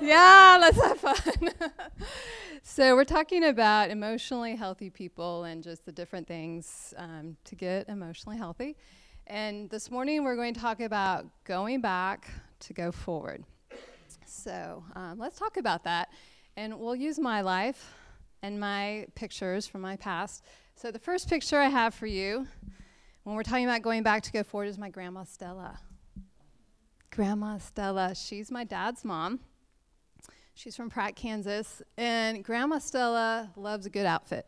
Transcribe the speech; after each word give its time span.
yeah, 0.00 0.58
let's 0.60 0.76
have 0.76 0.98
fun. 0.98 1.50
so, 2.62 2.94
we're 2.94 3.04
talking 3.04 3.44
about 3.44 3.90
emotionally 3.90 4.56
healthy 4.56 4.90
people 4.90 5.44
and 5.44 5.62
just 5.62 5.84
the 5.86 5.92
different 5.92 6.26
things 6.26 6.92
um, 6.96 7.36
to 7.44 7.54
get 7.54 7.88
emotionally 7.88 8.36
healthy. 8.36 8.76
And 9.26 9.70
this 9.70 9.90
morning, 9.90 10.22
we're 10.22 10.36
going 10.36 10.54
to 10.54 10.60
talk 10.60 10.80
about 10.80 11.26
going 11.44 11.80
back 11.80 12.28
to 12.60 12.72
go 12.72 12.92
forward. 12.92 13.44
So, 14.26 14.84
um, 14.94 15.18
let's 15.18 15.38
talk 15.38 15.56
about 15.56 15.84
that. 15.84 16.10
And 16.56 16.78
we'll 16.78 16.96
use 16.96 17.18
my 17.18 17.40
life 17.40 17.94
and 18.42 18.60
my 18.60 19.06
pictures 19.14 19.66
from 19.66 19.80
my 19.80 19.96
past. 19.96 20.44
So, 20.74 20.90
the 20.90 20.98
first 20.98 21.28
picture 21.28 21.58
I 21.58 21.68
have 21.68 21.94
for 21.94 22.06
you 22.06 22.46
when 23.24 23.34
we're 23.34 23.42
talking 23.42 23.64
about 23.64 23.82
going 23.82 24.02
back 24.02 24.22
to 24.24 24.32
go 24.32 24.42
forward 24.42 24.68
is 24.68 24.78
my 24.78 24.90
grandma 24.90 25.24
Stella. 25.24 25.80
Grandma 27.10 27.58
Stella, 27.58 28.14
she's 28.14 28.50
my 28.50 28.62
dad's 28.62 29.04
mom. 29.04 29.40
She's 30.58 30.74
from 30.74 30.88
Pratt, 30.88 31.14
Kansas. 31.14 31.82
And 31.98 32.42
Grandma 32.42 32.78
Stella 32.78 33.50
loves 33.56 33.84
a 33.84 33.90
good 33.90 34.06
outfit. 34.06 34.46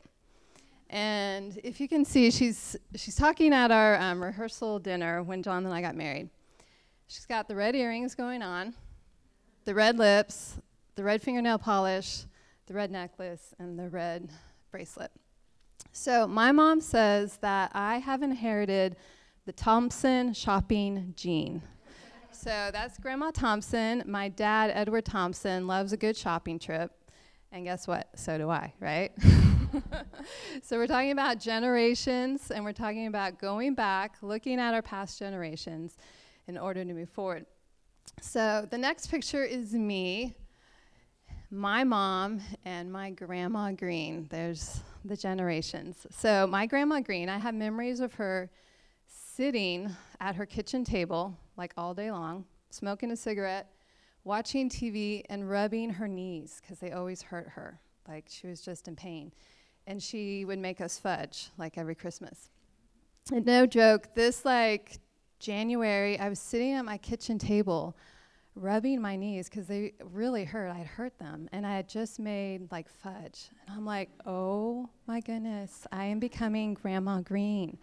And 0.88 1.60
if 1.62 1.82
you 1.82 1.86
can 1.86 2.06
see, 2.06 2.30
she's, 2.30 2.76
she's 2.94 3.14
talking 3.14 3.52
at 3.52 3.70
our 3.70 4.00
um, 4.00 4.24
rehearsal 4.24 4.78
dinner 4.78 5.22
when 5.22 5.42
John 5.42 5.66
and 5.66 5.74
I 5.74 5.82
got 5.82 5.94
married. 5.94 6.30
She's 7.08 7.26
got 7.26 7.46
the 7.46 7.54
red 7.54 7.76
earrings 7.76 8.14
going 8.14 8.40
on, 8.40 8.72
the 9.66 9.74
red 9.74 9.98
lips, 9.98 10.58
the 10.94 11.04
red 11.04 11.20
fingernail 11.20 11.58
polish, 11.58 12.24
the 12.68 12.72
red 12.72 12.90
necklace, 12.90 13.54
and 13.58 13.78
the 13.78 13.90
red 13.90 14.30
bracelet. 14.70 15.10
So, 15.92 16.26
my 16.26 16.52
mom 16.52 16.80
says 16.80 17.36
that 17.42 17.70
I 17.74 17.98
have 17.98 18.22
inherited 18.22 18.96
the 19.44 19.52
Thompson 19.52 20.32
shopping 20.32 21.12
gene. 21.16 21.60
So 22.38 22.70
that's 22.72 22.98
Grandma 22.98 23.32
Thompson. 23.32 24.04
My 24.06 24.28
dad, 24.28 24.70
Edward 24.72 25.04
Thompson, 25.04 25.66
loves 25.66 25.92
a 25.92 25.96
good 25.96 26.16
shopping 26.16 26.60
trip. 26.60 26.92
And 27.50 27.64
guess 27.64 27.88
what? 27.88 28.10
So 28.14 28.38
do 28.38 28.48
I, 28.48 28.72
right? 28.78 29.10
so 30.62 30.76
we're 30.76 30.86
talking 30.86 31.10
about 31.10 31.40
generations 31.40 32.52
and 32.52 32.64
we're 32.64 32.72
talking 32.72 33.08
about 33.08 33.40
going 33.40 33.74
back, 33.74 34.18
looking 34.22 34.60
at 34.60 34.72
our 34.72 34.82
past 34.82 35.18
generations 35.18 35.96
in 36.46 36.56
order 36.56 36.84
to 36.84 36.94
move 36.94 37.10
forward. 37.10 37.44
So 38.22 38.68
the 38.70 38.78
next 38.78 39.08
picture 39.08 39.42
is 39.42 39.74
me, 39.74 40.36
my 41.50 41.82
mom, 41.82 42.40
and 42.64 42.92
my 42.92 43.10
grandma 43.10 43.72
Green. 43.72 44.28
There's 44.30 44.80
the 45.04 45.16
generations. 45.16 46.06
So 46.12 46.46
my 46.46 46.66
grandma 46.66 47.00
Green, 47.00 47.28
I 47.28 47.38
have 47.38 47.56
memories 47.56 47.98
of 47.98 48.14
her 48.14 48.48
sitting 49.08 49.90
at 50.20 50.36
her 50.36 50.46
kitchen 50.46 50.84
table 50.84 51.36
like 51.58 51.74
all 51.76 51.92
day 51.92 52.10
long, 52.10 52.44
smoking 52.70 53.10
a 53.10 53.16
cigarette, 53.16 53.70
watching 54.24 54.70
TV, 54.70 55.22
and 55.28 55.50
rubbing 55.50 55.90
her 55.90 56.08
knees 56.08 56.60
because 56.60 56.78
they 56.78 56.92
always 56.92 57.20
hurt 57.22 57.48
her. 57.48 57.80
Like 58.06 58.26
she 58.28 58.46
was 58.46 58.60
just 58.60 58.88
in 58.88 58.96
pain. 58.96 59.32
And 59.86 60.02
she 60.02 60.44
would 60.44 60.58
make 60.58 60.80
us 60.80 60.98
fudge 60.98 61.50
like 61.58 61.76
every 61.76 61.94
Christmas. 61.94 62.50
And 63.32 63.44
no 63.44 63.66
joke, 63.66 64.14
this 64.14 64.44
like 64.44 64.98
January, 65.38 66.18
I 66.18 66.28
was 66.28 66.38
sitting 66.38 66.72
at 66.72 66.84
my 66.84 66.96
kitchen 66.98 67.38
table 67.38 67.96
rubbing 68.54 69.00
my 69.00 69.16
knees 69.16 69.48
because 69.48 69.66
they 69.66 69.92
really 70.12 70.44
hurt. 70.44 70.70
I'd 70.70 70.86
hurt 70.86 71.18
them. 71.18 71.48
And 71.52 71.66
I 71.66 71.76
had 71.76 71.88
just 71.88 72.18
made 72.18 72.70
like 72.70 72.88
fudge. 72.88 73.50
And 73.66 73.76
I'm 73.76 73.84
like, 73.84 74.10
oh 74.26 74.88
my 75.06 75.20
goodness, 75.20 75.86
I 75.92 76.04
am 76.04 76.18
becoming 76.18 76.74
Grandma 76.74 77.20
Green. 77.20 77.78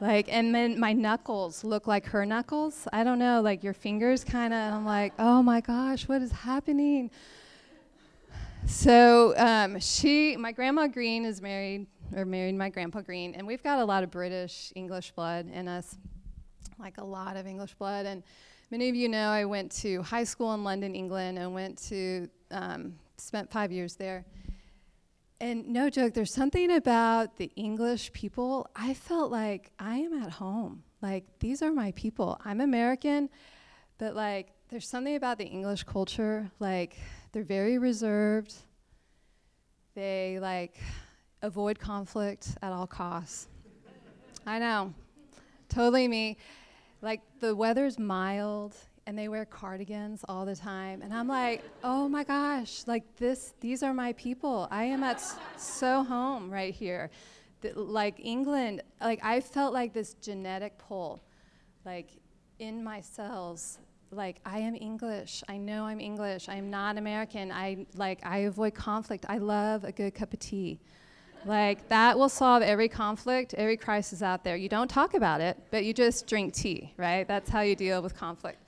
Like, 0.00 0.32
and 0.32 0.54
then 0.54 0.78
my 0.78 0.92
knuckles 0.92 1.64
look 1.64 1.88
like 1.88 2.06
her 2.06 2.24
knuckles. 2.24 2.86
I 2.92 3.02
don't 3.02 3.18
know, 3.18 3.40
like 3.40 3.64
your 3.64 3.72
fingers 3.72 4.22
kind 4.22 4.54
of, 4.54 4.74
I'm 4.74 4.84
like, 4.84 5.12
oh 5.18 5.42
my 5.42 5.60
gosh, 5.60 6.06
what 6.06 6.22
is 6.22 6.30
happening? 6.30 7.10
So 8.66 9.36
um, 9.36 9.80
she, 9.80 10.36
my 10.36 10.52
grandma 10.52 10.86
Green 10.86 11.24
is 11.24 11.42
married, 11.42 11.86
or 12.14 12.24
married 12.24 12.54
my 12.54 12.68
grandpa 12.68 13.00
Green, 13.00 13.34
and 13.34 13.46
we've 13.46 13.62
got 13.62 13.80
a 13.80 13.84
lot 13.84 14.04
of 14.04 14.10
British 14.10 14.72
English 14.76 15.10
blood 15.12 15.50
in 15.52 15.66
us, 15.66 15.96
like 16.78 16.98
a 16.98 17.04
lot 17.04 17.36
of 17.36 17.46
English 17.46 17.74
blood. 17.74 18.06
And 18.06 18.22
many 18.70 18.88
of 18.88 18.94
you 18.94 19.08
know 19.08 19.30
I 19.30 19.44
went 19.46 19.72
to 19.82 20.02
high 20.02 20.24
school 20.24 20.54
in 20.54 20.62
London, 20.62 20.94
England, 20.94 21.38
and 21.38 21.54
went 21.54 21.76
to, 21.88 22.28
um, 22.52 22.94
spent 23.16 23.50
five 23.50 23.72
years 23.72 23.96
there. 23.96 24.24
And 25.40 25.68
no 25.68 25.88
joke, 25.88 26.14
there's 26.14 26.34
something 26.34 26.72
about 26.72 27.36
the 27.36 27.52
English 27.54 28.12
people. 28.12 28.68
I 28.74 28.94
felt 28.94 29.30
like 29.30 29.70
I 29.78 29.98
am 29.98 30.20
at 30.20 30.30
home. 30.30 30.82
Like, 31.00 31.26
these 31.38 31.62
are 31.62 31.70
my 31.70 31.92
people. 31.92 32.40
I'm 32.44 32.60
American, 32.60 33.28
but 33.98 34.16
like, 34.16 34.48
there's 34.68 34.88
something 34.88 35.14
about 35.14 35.38
the 35.38 35.44
English 35.44 35.84
culture. 35.84 36.50
Like, 36.58 36.98
they're 37.30 37.44
very 37.44 37.78
reserved. 37.78 38.52
They 39.94 40.38
like 40.40 40.76
avoid 41.40 41.78
conflict 41.78 42.56
at 42.60 42.72
all 42.72 42.88
costs. 42.88 43.46
I 44.44 44.58
know, 44.58 44.92
totally 45.68 46.08
me. 46.08 46.36
Like, 47.00 47.20
the 47.38 47.54
weather's 47.54 47.96
mild 47.96 48.74
and 49.08 49.18
they 49.18 49.26
wear 49.26 49.46
cardigans 49.46 50.22
all 50.28 50.44
the 50.44 50.54
time. 50.54 51.00
And 51.00 51.14
i'm 51.14 51.26
like 51.26 51.62
oh 51.82 52.08
my 52.10 52.24
gosh 52.24 52.82
like 52.86 53.04
this 53.16 53.54
these 53.58 53.82
are 53.82 53.94
my 53.94 54.12
people. 54.12 54.68
I 54.70 54.84
am 54.84 55.02
at 55.02 55.22
so 55.56 56.04
home 56.04 56.50
right 56.50 56.74
here. 56.74 57.10
The, 57.62 57.72
like 57.72 58.20
england 58.20 58.82
like 59.00 59.18
i 59.24 59.40
felt 59.40 59.72
like 59.72 59.92
this 59.94 60.14
genetic 60.14 60.76
pull 60.78 61.22
like 61.86 62.10
in 62.58 62.84
my 62.84 63.00
cells. 63.00 63.78
Like 64.10 64.40
i 64.44 64.58
am 64.58 64.74
english. 64.74 65.42
I 65.48 65.56
know 65.56 65.84
i'm 65.84 66.00
english. 66.00 66.46
I'm 66.50 66.68
not 66.68 66.98
american. 66.98 67.50
I 67.50 67.86
like 67.96 68.20
i 68.26 68.38
avoid 68.40 68.74
conflict. 68.74 69.24
I 69.26 69.38
love 69.38 69.84
a 69.84 69.92
good 69.92 70.14
cup 70.14 70.34
of 70.34 70.38
tea. 70.38 70.80
Like 71.46 71.88
that 71.88 72.18
will 72.18 72.28
solve 72.28 72.62
every 72.62 72.90
conflict 72.90 73.54
every 73.54 73.78
crisis 73.78 74.20
out 74.20 74.44
there. 74.44 74.56
You 74.56 74.68
don't 74.68 74.90
talk 74.90 75.14
about 75.14 75.40
it 75.40 75.56
but 75.70 75.86
you 75.86 75.94
just 75.94 76.26
drink 76.26 76.52
tea 76.52 76.92
right? 76.98 77.26
That's 77.26 77.48
how 77.48 77.62
you 77.62 77.74
deal 77.74 78.02
with 78.02 78.14
conflict 78.14 78.64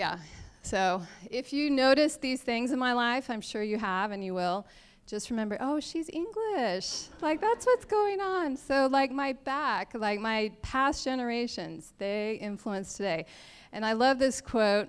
yeah. 0.00 0.16
So 0.62 1.02
if 1.30 1.52
you 1.52 1.68
notice 1.68 2.16
these 2.16 2.40
things 2.40 2.72
in 2.72 2.78
my 2.78 2.94
life, 2.94 3.28
I'm 3.28 3.42
sure 3.42 3.62
you 3.62 3.76
have 3.76 4.12
and 4.12 4.24
you 4.24 4.32
will, 4.32 4.66
just 5.06 5.28
remember, 5.28 5.58
oh, 5.60 5.78
she's 5.78 6.08
English. 6.08 7.08
Like 7.20 7.38
that's 7.42 7.66
what's 7.66 7.84
going 7.84 8.18
on. 8.18 8.56
So 8.56 8.88
like 8.90 9.10
my 9.10 9.34
back, 9.34 9.92
like 9.92 10.18
my 10.18 10.52
past 10.62 11.04
generations, 11.04 11.92
they 11.98 12.38
influence 12.40 12.94
today. 12.94 13.26
And 13.72 13.84
I 13.84 13.92
love 13.92 14.18
this 14.18 14.40
quote 14.40 14.88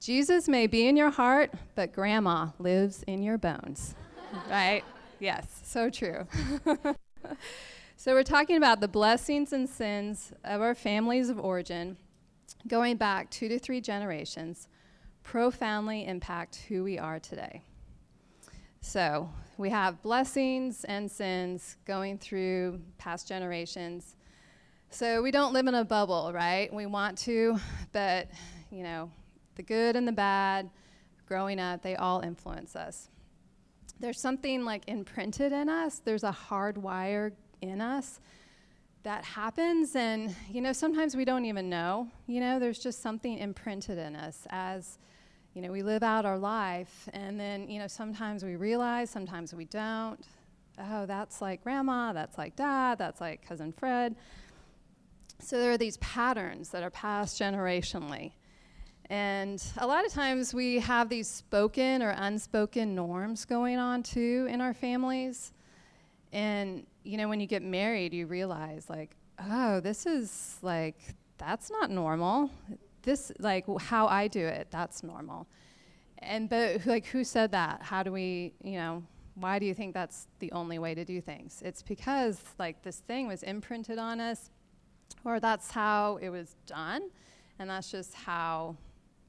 Jesus 0.00 0.48
may 0.48 0.66
be 0.66 0.88
in 0.88 0.96
your 0.96 1.10
heart, 1.10 1.52
but 1.74 1.92
grandma 1.92 2.48
lives 2.58 3.02
in 3.06 3.22
your 3.22 3.36
bones. 3.36 3.94
right? 4.48 4.82
Yes, 5.18 5.60
so 5.64 5.90
true. 5.90 6.26
so 7.96 8.14
we're 8.14 8.22
talking 8.22 8.56
about 8.56 8.80
the 8.80 8.88
blessings 8.88 9.52
and 9.52 9.68
sins 9.68 10.32
of 10.44 10.62
our 10.62 10.74
families 10.74 11.28
of 11.28 11.38
origin 11.38 11.98
going 12.66 12.96
back 12.96 13.30
two 13.30 13.48
to 13.48 13.58
three 13.58 13.80
generations, 13.80 14.68
profoundly 15.22 16.06
impact 16.06 16.64
who 16.68 16.84
we 16.84 16.98
are 16.98 17.18
today. 17.18 17.62
So 18.80 19.28
we 19.58 19.70
have 19.70 20.02
blessings 20.02 20.84
and 20.84 21.10
sins 21.10 21.76
going 21.84 22.18
through 22.18 22.80
past 22.98 23.28
generations. 23.28 24.16
So 24.88 25.22
we 25.22 25.30
don't 25.30 25.52
live 25.52 25.66
in 25.66 25.74
a 25.74 25.84
bubble, 25.84 26.32
right? 26.34 26.72
We 26.72 26.86
want 26.86 27.18
to, 27.18 27.58
but 27.92 28.28
you 28.70 28.82
know, 28.82 29.10
the 29.56 29.62
good 29.62 29.96
and 29.96 30.08
the 30.08 30.12
bad 30.12 30.70
growing 31.26 31.60
up, 31.60 31.82
they 31.82 31.94
all 31.96 32.20
influence 32.20 32.74
us. 32.74 33.08
There's 34.00 34.18
something 34.18 34.64
like 34.64 34.88
imprinted 34.88 35.52
in 35.52 35.68
us, 35.68 36.00
there's 36.04 36.24
a 36.24 36.32
hard 36.32 36.78
wire 36.78 37.32
in 37.60 37.80
us 37.80 38.20
that 39.02 39.24
happens 39.24 39.96
and 39.96 40.34
you 40.50 40.60
know 40.60 40.72
sometimes 40.72 41.16
we 41.16 41.24
don't 41.24 41.44
even 41.46 41.70
know 41.70 42.08
you 42.26 42.40
know 42.40 42.58
there's 42.58 42.78
just 42.78 43.00
something 43.00 43.38
imprinted 43.38 43.96
in 43.98 44.14
us 44.14 44.46
as 44.50 44.98
you 45.54 45.62
know 45.62 45.72
we 45.72 45.82
live 45.82 46.02
out 46.02 46.26
our 46.26 46.38
life 46.38 47.08
and 47.12 47.40
then 47.40 47.68
you 47.68 47.78
know 47.78 47.86
sometimes 47.86 48.44
we 48.44 48.56
realize 48.56 49.10
sometimes 49.10 49.52
we 49.54 49.64
don't. 49.66 50.24
Oh 50.78 51.06
that's 51.06 51.42
like 51.42 51.62
grandma 51.62 52.12
that's 52.12 52.38
like 52.38 52.56
dad 52.56 52.98
that's 52.98 53.20
like 53.20 53.46
cousin 53.46 53.72
fred. 53.72 54.16
So 55.40 55.58
there 55.58 55.72
are 55.72 55.78
these 55.78 55.96
patterns 55.98 56.68
that 56.70 56.82
are 56.82 56.90
passed 56.90 57.40
generationally 57.40 58.32
and 59.08 59.62
a 59.78 59.86
lot 59.86 60.06
of 60.06 60.12
times 60.12 60.54
we 60.54 60.78
have 60.78 61.08
these 61.08 61.28
spoken 61.28 62.02
or 62.02 62.10
unspoken 62.10 62.94
norms 62.94 63.44
going 63.44 63.78
on 63.78 64.02
too 64.02 64.46
in 64.50 64.60
our 64.60 64.74
families 64.74 65.52
and 66.32 66.86
you 67.02 67.16
know, 67.16 67.28
when 67.28 67.40
you 67.40 67.46
get 67.46 67.62
married, 67.62 68.12
you 68.12 68.26
realize 68.26 68.88
like, 68.88 69.16
oh, 69.38 69.80
this 69.80 70.06
is 70.06 70.56
like 70.62 70.96
that's 71.38 71.70
not 71.70 71.90
normal. 71.90 72.50
This 73.02 73.32
like 73.38 73.64
how 73.80 74.06
I 74.06 74.28
do 74.28 74.46
it, 74.46 74.68
that's 74.70 75.02
normal. 75.02 75.46
And 76.18 76.48
but 76.48 76.86
like 76.86 77.06
who 77.06 77.24
said 77.24 77.52
that? 77.52 77.82
How 77.82 78.02
do 78.02 78.12
we, 78.12 78.52
you 78.62 78.76
know, 78.76 79.02
why 79.34 79.58
do 79.58 79.66
you 79.66 79.74
think 79.74 79.94
that's 79.94 80.26
the 80.38 80.52
only 80.52 80.78
way 80.78 80.94
to 80.94 81.04
do 81.04 81.20
things? 81.20 81.62
It's 81.64 81.82
because 81.82 82.42
like 82.58 82.82
this 82.82 82.98
thing 82.98 83.26
was 83.26 83.42
imprinted 83.42 83.98
on 83.98 84.20
us 84.20 84.50
or 85.24 85.40
that's 85.40 85.70
how 85.70 86.18
it 86.20 86.28
was 86.28 86.56
done 86.66 87.10
and 87.58 87.70
that's 87.70 87.90
just 87.90 88.14
how 88.14 88.76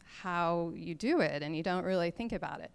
how 0.04 0.72
you 0.76 0.94
do 0.94 1.22
it 1.22 1.42
and 1.42 1.56
you 1.56 1.64
don't 1.64 1.86
really 1.86 2.12
think 2.12 2.34
about 2.34 2.60
it. 2.60 2.72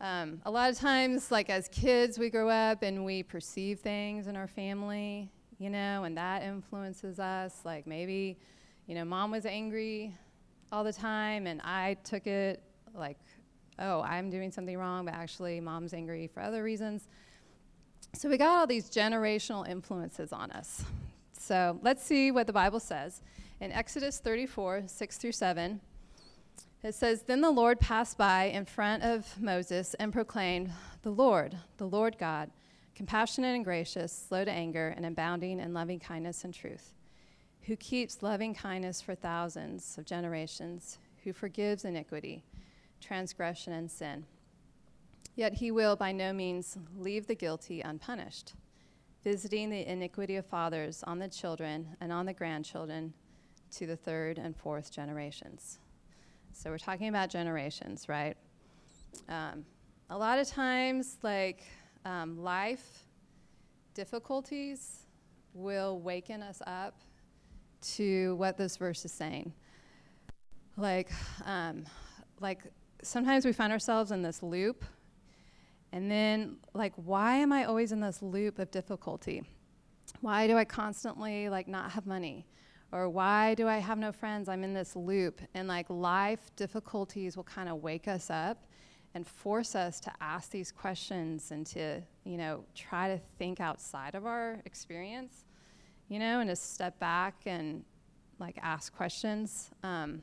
Um, 0.00 0.40
a 0.44 0.50
lot 0.50 0.70
of 0.70 0.78
times, 0.78 1.32
like 1.32 1.50
as 1.50 1.68
kids, 1.68 2.18
we 2.18 2.30
grow 2.30 2.48
up 2.48 2.82
and 2.82 3.04
we 3.04 3.24
perceive 3.24 3.80
things 3.80 4.28
in 4.28 4.36
our 4.36 4.46
family, 4.46 5.28
you 5.58 5.70
know, 5.70 6.04
and 6.04 6.16
that 6.16 6.44
influences 6.44 7.18
us. 7.18 7.56
Like 7.64 7.84
maybe, 7.84 8.38
you 8.86 8.94
know, 8.94 9.04
mom 9.04 9.32
was 9.32 9.44
angry 9.44 10.14
all 10.70 10.84
the 10.84 10.92
time 10.92 11.48
and 11.48 11.60
I 11.62 11.96
took 12.04 12.28
it 12.28 12.62
like, 12.94 13.18
oh, 13.80 14.02
I'm 14.02 14.30
doing 14.30 14.52
something 14.52 14.78
wrong, 14.78 15.04
but 15.04 15.14
actually 15.14 15.60
mom's 15.60 15.92
angry 15.92 16.28
for 16.28 16.42
other 16.42 16.62
reasons. 16.62 17.08
So 18.14 18.28
we 18.28 18.36
got 18.36 18.56
all 18.56 18.66
these 18.68 18.88
generational 18.88 19.68
influences 19.68 20.32
on 20.32 20.52
us. 20.52 20.84
So 21.38 21.78
let's 21.82 22.04
see 22.04 22.30
what 22.30 22.46
the 22.46 22.52
Bible 22.52 22.80
says. 22.80 23.20
In 23.60 23.72
Exodus 23.72 24.20
34, 24.20 24.84
6 24.86 25.16
through 25.16 25.32
7, 25.32 25.80
it 26.82 26.94
says, 26.94 27.22
Then 27.22 27.40
the 27.40 27.50
Lord 27.50 27.80
passed 27.80 28.16
by 28.16 28.44
in 28.44 28.64
front 28.64 29.02
of 29.02 29.40
Moses 29.40 29.94
and 29.94 30.12
proclaimed, 30.12 30.70
The 31.02 31.10
Lord, 31.10 31.56
the 31.76 31.88
Lord 31.88 32.18
God, 32.18 32.50
compassionate 32.94 33.54
and 33.54 33.64
gracious, 33.64 34.12
slow 34.12 34.44
to 34.44 34.50
anger, 34.50 34.94
and 34.96 35.04
abounding 35.04 35.60
in 35.60 35.74
loving 35.74 35.98
kindness 35.98 36.44
and 36.44 36.54
truth, 36.54 36.94
who 37.62 37.76
keeps 37.76 38.22
loving 38.22 38.54
kindness 38.54 39.00
for 39.00 39.14
thousands 39.14 39.96
of 39.98 40.04
generations, 40.04 40.98
who 41.24 41.32
forgives 41.32 41.84
iniquity, 41.84 42.44
transgression, 43.00 43.72
and 43.72 43.90
sin. 43.90 44.24
Yet 45.34 45.54
he 45.54 45.70
will 45.70 45.94
by 45.94 46.12
no 46.12 46.32
means 46.32 46.76
leave 46.96 47.26
the 47.26 47.34
guilty 47.34 47.80
unpunished, 47.80 48.54
visiting 49.22 49.70
the 49.70 49.86
iniquity 49.86 50.36
of 50.36 50.46
fathers 50.46 51.04
on 51.04 51.18
the 51.18 51.28
children 51.28 51.96
and 52.00 52.12
on 52.12 52.26
the 52.26 52.32
grandchildren 52.32 53.14
to 53.72 53.86
the 53.86 53.96
third 53.96 54.38
and 54.38 54.56
fourth 54.56 54.90
generations. 54.90 55.78
So 56.58 56.70
we're 56.70 56.78
talking 56.78 57.06
about 57.06 57.30
generations, 57.30 58.08
right? 58.08 58.36
Um, 59.28 59.64
a 60.10 60.18
lot 60.18 60.40
of 60.40 60.48
times, 60.48 61.18
like 61.22 61.62
um, 62.04 62.36
life 62.36 63.04
difficulties 63.94 65.06
will 65.54 66.00
waken 66.00 66.42
us 66.42 66.60
up 66.66 66.98
to 67.92 68.34
what 68.38 68.58
this 68.58 68.76
verse 68.76 69.04
is 69.04 69.12
saying. 69.12 69.52
Like, 70.76 71.12
um, 71.44 71.84
like 72.40 72.62
sometimes 73.02 73.44
we 73.44 73.52
find 73.52 73.72
ourselves 73.72 74.10
in 74.10 74.22
this 74.22 74.42
loop, 74.42 74.84
and 75.92 76.10
then 76.10 76.56
like, 76.74 76.92
why 76.96 77.36
am 77.36 77.52
I 77.52 77.66
always 77.66 77.92
in 77.92 78.00
this 78.00 78.20
loop 78.20 78.58
of 78.58 78.72
difficulty? 78.72 79.44
Why 80.22 80.48
do 80.48 80.58
I 80.58 80.64
constantly 80.64 81.50
like 81.50 81.68
not 81.68 81.92
have 81.92 82.04
money? 82.04 82.48
Or 82.90 83.08
why 83.08 83.54
do 83.54 83.68
I 83.68 83.78
have 83.78 83.98
no 83.98 84.12
friends? 84.12 84.48
I'm 84.48 84.64
in 84.64 84.72
this 84.72 84.96
loop. 84.96 85.40
And 85.54 85.68
like 85.68 85.86
life 85.88 86.50
difficulties 86.56 87.36
will 87.36 87.44
kind 87.44 87.68
of 87.68 87.82
wake 87.82 88.08
us 88.08 88.30
up 88.30 88.64
and 89.14 89.26
force 89.26 89.74
us 89.74 90.00
to 90.00 90.12
ask 90.20 90.50
these 90.50 90.72
questions 90.72 91.50
and 91.50 91.66
to, 91.66 92.02
you 92.24 92.36
know, 92.36 92.64
try 92.74 93.08
to 93.08 93.20
think 93.38 93.60
outside 93.60 94.14
of 94.14 94.26
our 94.26 94.60
experience, 94.64 95.44
you 96.08 96.18
know, 96.18 96.40
and 96.40 96.48
to 96.48 96.56
step 96.56 96.98
back 96.98 97.34
and 97.46 97.84
like 98.38 98.58
ask 98.62 98.94
questions. 98.94 99.70
Um, 99.82 100.22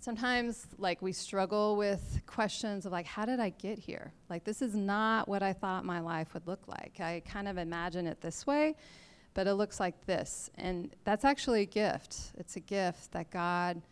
sometimes 0.00 0.66
like 0.78 1.00
we 1.00 1.12
struggle 1.12 1.76
with 1.76 2.20
questions 2.26 2.86
of 2.86 2.90
like 2.90 3.06
how 3.06 3.24
did 3.24 3.38
i 3.38 3.50
get 3.50 3.78
here 3.78 4.12
like 4.28 4.42
this 4.42 4.60
is 4.60 4.74
not 4.74 5.28
what 5.28 5.44
i 5.44 5.52
thought 5.52 5.84
my 5.84 6.00
life 6.00 6.34
would 6.34 6.44
look 6.44 6.66
like 6.66 6.98
i 6.98 7.22
kind 7.24 7.46
of 7.46 7.56
imagine 7.56 8.04
it 8.08 8.20
this 8.20 8.44
way 8.44 8.74
but 9.34 9.46
it 9.46 9.54
looks 9.54 9.80
like 9.80 10.06
this. 10.06 10.50
And 10.56 10.94
that's 11.04 11.24
actually 11.24 11.62
a 11.62 11.66
gift. 11.66 12.32
It's 12.36 12.56
a 12.56 12.60
gift 12.60 13.12
that 13.12 13.30
God 13.30 13.82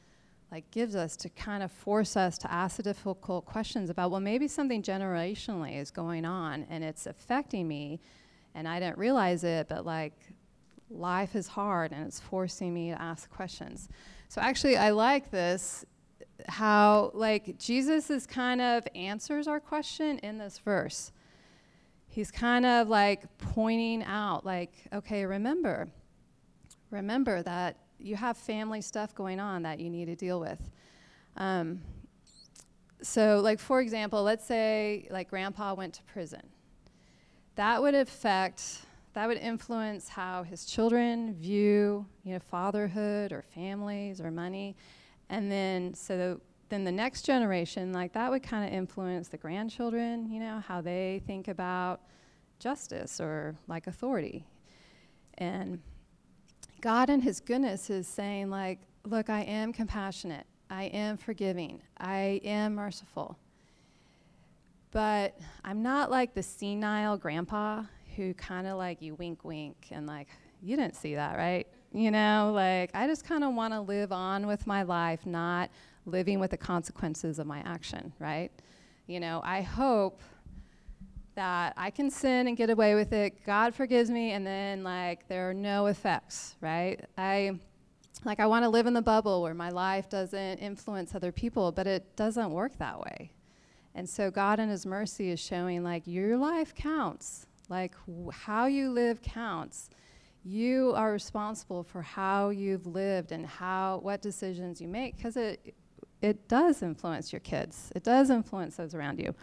like 0.50 0.70
gives 0.70 0.96
us 0.96 1.16
to 1.16 1.28
kind 1.28 1.62
of 1.62 1.70
force 1.70 2.16
us 2.16 2.36
to 2.38 2.52
ask 2.52 2.76
the 2.76 2.82
difficult 2.82 3.44
questions 3.44 3.88
about 3.88 4.10
well 4.10 4.20
maybe 4.20 4.48
something 4.48 4.82
generationally 4.82 5.80
is 5.80 5.92
going 5.92 6.24
on 6.24 6.66
and 6.68 6.82
it's 6.82 7.06
affecting 7.06 7.68
me 7.68 8.00
and 8.54 8.66
I 8.66 8.80
didn't 8.80 8.98
realize 8.98 9.44
it 9.44 9.68
but 9.68 9.86
like 9.86 10.12
life 10.90 11.36
is 11.36 11.46
hard 11.46 11.92
and 11.92 12.04
it's 12.04 12.18
forcing 12.18 12.74
me 12.74 12.90
to 12.90 13.00
ask 13.00 13.30
questions. 13.30 13.88
So 14.28 14.40
actually 14.40 14.76
I 14.76 14.90
like 14.90 15.30
this 15.30 15.84
how 16.48 17.10
like 17.14 17.58
Jesus 17.58 18.10
is 18.10 18.26
kind 18.26 18.60
of 18.60 18.86
answers 18.94 19.46
our 19.46 19.60
question 19.60 20.18
in 20.18 20.38
this 20.38 20.58
verse 20.58 21.12
he's 22.10 22.30
kind 22.30 22.66
of 22.66 22.88
like 22.88 23.22
pointing 23.38 24.02
out, 24.02 24.44
like, 24.44 24.72
okay, 24.92 25.24
remember, 25.24 25.88
remember 26.90 27.42
that 27.42 27.76
you 27.98 28.16
have 28.16 28.36
family 28.36 28.80
stuff 28.80 29.14
going 29.14 29.38
on 29.38 29.62
that 29.62 29.78
you 29.78 29.88
need 29.88 30.06
to 30.06 30.16
deal 30.16 30.40
with. 30.40 30.70
Um, 31.36 31.80
so, 33.00 33.40
like, 33.40 33.60
for 33.60 33.80
example, 33.80 34.22
let's 34.22 34.44
say, 34.44 35.08
like, 35.10 35.30
grandpa 35.30 35.74
went 35.74 35.94
to 35.94 36.02
prison. 36.02 36.42
That 37.54 37.80
would 37.80 37.94
affect, 37.94 38.80
that 39.14 39.26
would 39.26 39.38
influence 39.38 40.08
how 40.08 40.42
his 40.42 40.66
children 40.66 41.34
view, 41.34 42.06
you 42.24 42.34
know, 42.34 42.40
fatherhood 42.40 43.32
or 43.32 43.42
families 43.54 44.20
or 44.20 44.30
money. 44.30 44.76
And 45.28 45.50
then, 45.50 45.94
so 45.94 46.40
then 46.70 46.84
the 46.84 46.92
next 46.92 47.22
generation, 47.22 47.92
like 47.92 48.12
that 48.14 48.30
would 48.30 48.42
kind 48.42 48.66
of 48.66 48.72
influence 48.72 49.28
the 49.28 49.36
grandchildren, 49.36 50.30
you 50.30 50.40
know, 50.40 50.62
how 50.66 50.80
they 50.80 51.20
think 51.26 51.48
about 51.48 52.00
justice 52.58 53.20
or 53.20 53.56
like 53.66 53.86
authority. 53.86 54.46
And 55.38 55.80
God 56.80 57.10
in 57.10 57.20
his 57.20 57.40
goodness 57.40 57.90
is 57.90 58.06
saying 58.06 58.50
like, 58.50 58.78
look, 59.04 59.28
I 59.28 59.42
am 59.42 59.72
compassionate. 59.72 60.46
I 60.70 60.84
am 60.84 61.16
forgiving. 61.16 61.82
I 61.98 62.40
am 62.44 62.76
merciful. 62.76 63.36
But 64.92 65.38
I'm 65.64 65.82
not 65.82 66.10
like 66.10 66.34
the 66.34 66.42
senile 66.42 67.16
grandpa 67.16 67.82
who 68.16 68.34
kind 68.34 68.66
of 68.66 68.76
like 68.76 69.02
you 69.02 69.14
wink 69.14 69.44
wink 69.44 69.88
and 69.90 70.06
like 70.06 70.28
you 70.62 70.76
didn't 70.76 70.96
see 70.96 71.14
that, 71.14 71.36
right? 71.36 71.66
You 71.92 72.10
know, 72.10 72.52
like 72.54 72.90
I 72.94 73.06
just 73.06 73.24
kind 73.24 73.42
of 73.42 73.54
want 73.54 73.72
to 73.74 73.80
live 73.80 74.12
on 74.12 74.46
with 74.46 74.66
my 74.66 74.82
life, 74.82 75.26
not 75.26 75.70
living 76.10 76.40
with 76.40 76.50
the 76.50 76.56
consequences 76.56 77.38
of 77.38 77.46
my 77.46 77.60
action, 77.60 78.12
right? 78.18 78.50
You 79.06 79.20
know, 79.20 79.40
I 79.44 79.62
hope 79.62 80.20
that 81.34 81.74
I 81.76 81.90
can 81.90 82.10
sin 82.10 82.48
and 82.48 82.56
get 82.56 82.70
away 82.70 82.94
with 82.94 83.12
it. 83.12 83.44
God 83.44 83.74
forgives 83.74 84.10
me, 84.10 84.32
and 84.32 84.46
then 84.46 84.84
like 84.84 85.28
there 85.28 85.48
are 85.50 85.54
no 85.54 85.86
effects, 85.86 86.56
right? 86.60 87.00
I 87.16 87.58
like 88.24 88.40
I 88.40 88.46
want 88.46 88.64
to 88.64 88.68
live 88.68 88.86
in 88.86 88.94
the 88.94 89.02
bubble 89.02 89.42
where 89.42 89.54
my 89.54 89.70
life 89.70 90.08
doesn't 90.08 90.58
influence 90.58 91.14
other 91.14 91.32
people, 91.32 91.72
but 91.72 91.86
it 91.86 92.16
doesn't 92.16 92.50
work 92.50 92.76
that 92.78 93.00
way. 93.00 93.32
And 93.94 94.08
so 94.08 94.30
God 94.30 94.60
in 94.60 94.68
his 94.68 94.86
mercy 94.86 95.30
is 95.30 95.40
showing 95.40 95.82
like 95.82 96.02
your 96.06 96.36
life 96.36 96.74
counts. 96.74 97.46
Like 97.68 97.94
w- 98.06 98.30
how 98.30 98.66
you 98.66 98.90
live 98.90 99.22
counts 99.22 99.90
you 100.44 100.92
are 100.96 101.12
responsible 101.12 101.82
for 101.82 102.02
how 102.02 102.48
you've 102.48 102.86
lived 102.86 103.32
and 103.32 103.44
how 103.44 104.00
what 104.02 104.22
decisions 104.22 104.80
you 104.80 104.88
make 104.88 105.16
because 105.16 105.36
it 105.36 105.74
it 106.22 106.48
does 106.48 106.82
influence 106.82 107.32
your 107.32 107.40
kids. 107.40 107.92
It 107.94 108.04
does 108.04 108.30
influence 108.30 108.76
those 108.76 108.94
around 108.94 109.18
you. 109.18 109.34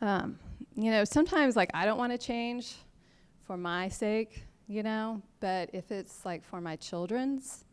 Um, 0.00 0.38
you 0.76 0.90
know 0.90 1.04
sometimes 1.04 1.56
like 1.56 1.70
i 1.74 1.84
don't 1.84 1.98
want 1.98 2.12
to 2.12 2.18
change 2.18 2.74
for 3.46 3.56
my 3.56 3.88
sake 3.88 4.44
you 4.66 4.82
know 4.82 5.22
but 5.40 5.70
if 5.72 5.92
it's 5.92 6.24
like 6.24 6.44
for 6.44 6.60
my 6.60 6.74
children's 6.76 7.64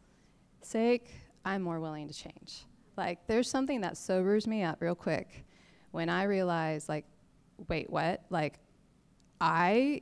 sake 0.61 1.11
i'm 1.43 1.61
more 1.61 1.79
willing 1.79 2.07
to 2.07 2.13
change. 2.13 2.65
Like 2.97 3.25
there's 3.25 3.49
something 3.49 3.81
that 3.81 3.97
sobers 3.97 4.45
me 4.45 4.63
up 4.63 4.81
real 4.81 4.95
quick 4.95 5.45
when 5.91 6.09
i 6.09 6.23
realize 6.23 6.87
like 6.87 7.05
wait 7.67 7.89
what? 7.89 8.23
Like 8.29 8.59
i 9.39 10.01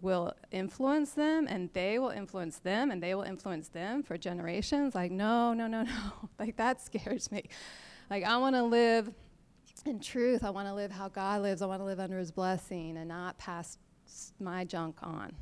will 0.00 0.32
influence 0.52 1.12
them 1.12 1.46
and 1.48 1.70
they 1.72 1.98
will 1.98 2.10
influence 2.10 2.58
them 2.58 2.90
and 2.90 3.02
they 3.02 3.14
will 3.14 3.22
influence 3.22 3.68
them 3.68 4.02
for 4.02 4.18
generations. 4.18 4.94
Like, 4.94 5.10
no, 5.10 5.54
no, 5.54 5.66
no, 5.66 5.82
no. 5.84 5.90
like, 6.38 6.56
that 6.56 6.80
scares 6.80 7.30
me. 7.32 7.48
Like, 8.10 8.24
I 8.24 8.36
want 8.36 8.56
to 8.56 8.62
live 8.62 9.10
in 9.84 10.00
truth. 10.00 10.44
I 10.44 10.50
want 10.50 10.68
to 10.68 10.74
live 10.74 10.90
how 10.90 11.08
God 11.08 11.42
lives. 11.42 11.62
I 11.62 11.66
want 11.66 11.80
to 11.80 11.84
live 11.84 12.00
under 12.00 12.18
his 12.18 12.30
blessing 12.30 12.96
and 12.96 13.08
not 13.08 13.38
pass 13.38 13.78
my 14.38 14.64
junk 14.64 14.98
on. 15.02 15.32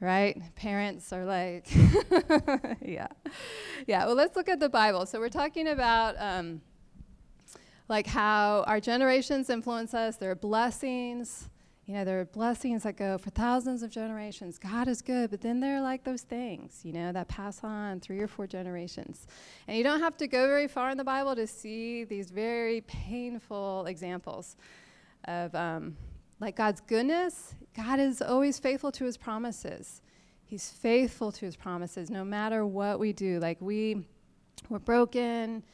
Right? 0.00 0.40
Parents 0.56 1.12
are 1.12 1.24
like, 1.24 1.68
yeah. 2.82 3.08
Yeah, 3.86 4.06
well, 4.06 4.14
let's 4.14 4.36
look 4.36 4.48
at 4.48 4.58
the 4.58 4.68
Bible. 4.68 5.06
So, 5.06 5.18
we're 5.18 5.28
talking 5.28 5.68
about. 5.68 6.16
Um, 6.18 6.62
like 7.88 8.06
how 8.06 8.64
our 8.66 8.80
generations 8.80 9.50
influence 9.50 9.92
us, 9.92 10.16
their 10.16 10.34
blessings, 10.34 11.50
you 11.84 11.94
know, 11.94 12.04
there 12.04 12.20
are 12.20 12.24
blessings 12.24 12.84
that 12.84 12.96
go 12.96 13.18
for 13.18 13.30
thousands 13.30 13.82
of 13.82 13.90
generations. 13.90 14.58
God 14.58 14.86
is 14.86 15.02
good, 15.02 15.30
but 15.30 15.40
then 15.40 15.58
there 15.60 15.78
are 15.78 15.80
like 15.80 16.04
those 16.04 16.22
things, 16.22 16.80
you 16.84 16.92
know, 16.92 17.10
that 17.12 17.26
pass 17.26 17.64
on 17.64 17.98
three 17.98 18.20
or 18.20 18.28
four 18.28 18.46
generations. 18.46 19.26
And 19.66 19.76
you 19.76 19.82
don't 19.82 20.00
have 20.00 20.16
to 20.18 20.28
go 20.28 20.46
very 20.46 20.68
far 20.68 20.90
in 20.90 20.96
the 20.96 21.04
Bible 21.04 21.34
to 21.34 21.46
see 21.46 22.04
these 22.04 22.30
very 22.30 22.82
painful 22.82 23.86
examples 23.86 24.56
of 25.24 25.54
um, 25.54 25.96
like 26.38 26.54
God's 26.56 26.80
goodness. 26.80 27.54
God 27.76 27.98
is 27.98 28.22
always 28.22 28.60
faithful 28.60 28.92
to 28.92 29.04
his 29.04 29.16
promises. 29.16 30.02
He's 30.44 30.70
faithful 30.70 31.32
to 31.32 31.46
his 31.46 31.56
promises 31.56 32.10
no 32.10 32.24
matter 32.24 32.64
what 32.64 33.00
we 33.00 33.12
do. 33.12 33.40
Like 33.40 33.60
we 33.60 34.04
We're 34.68 34.78
broken, 34.78 35.64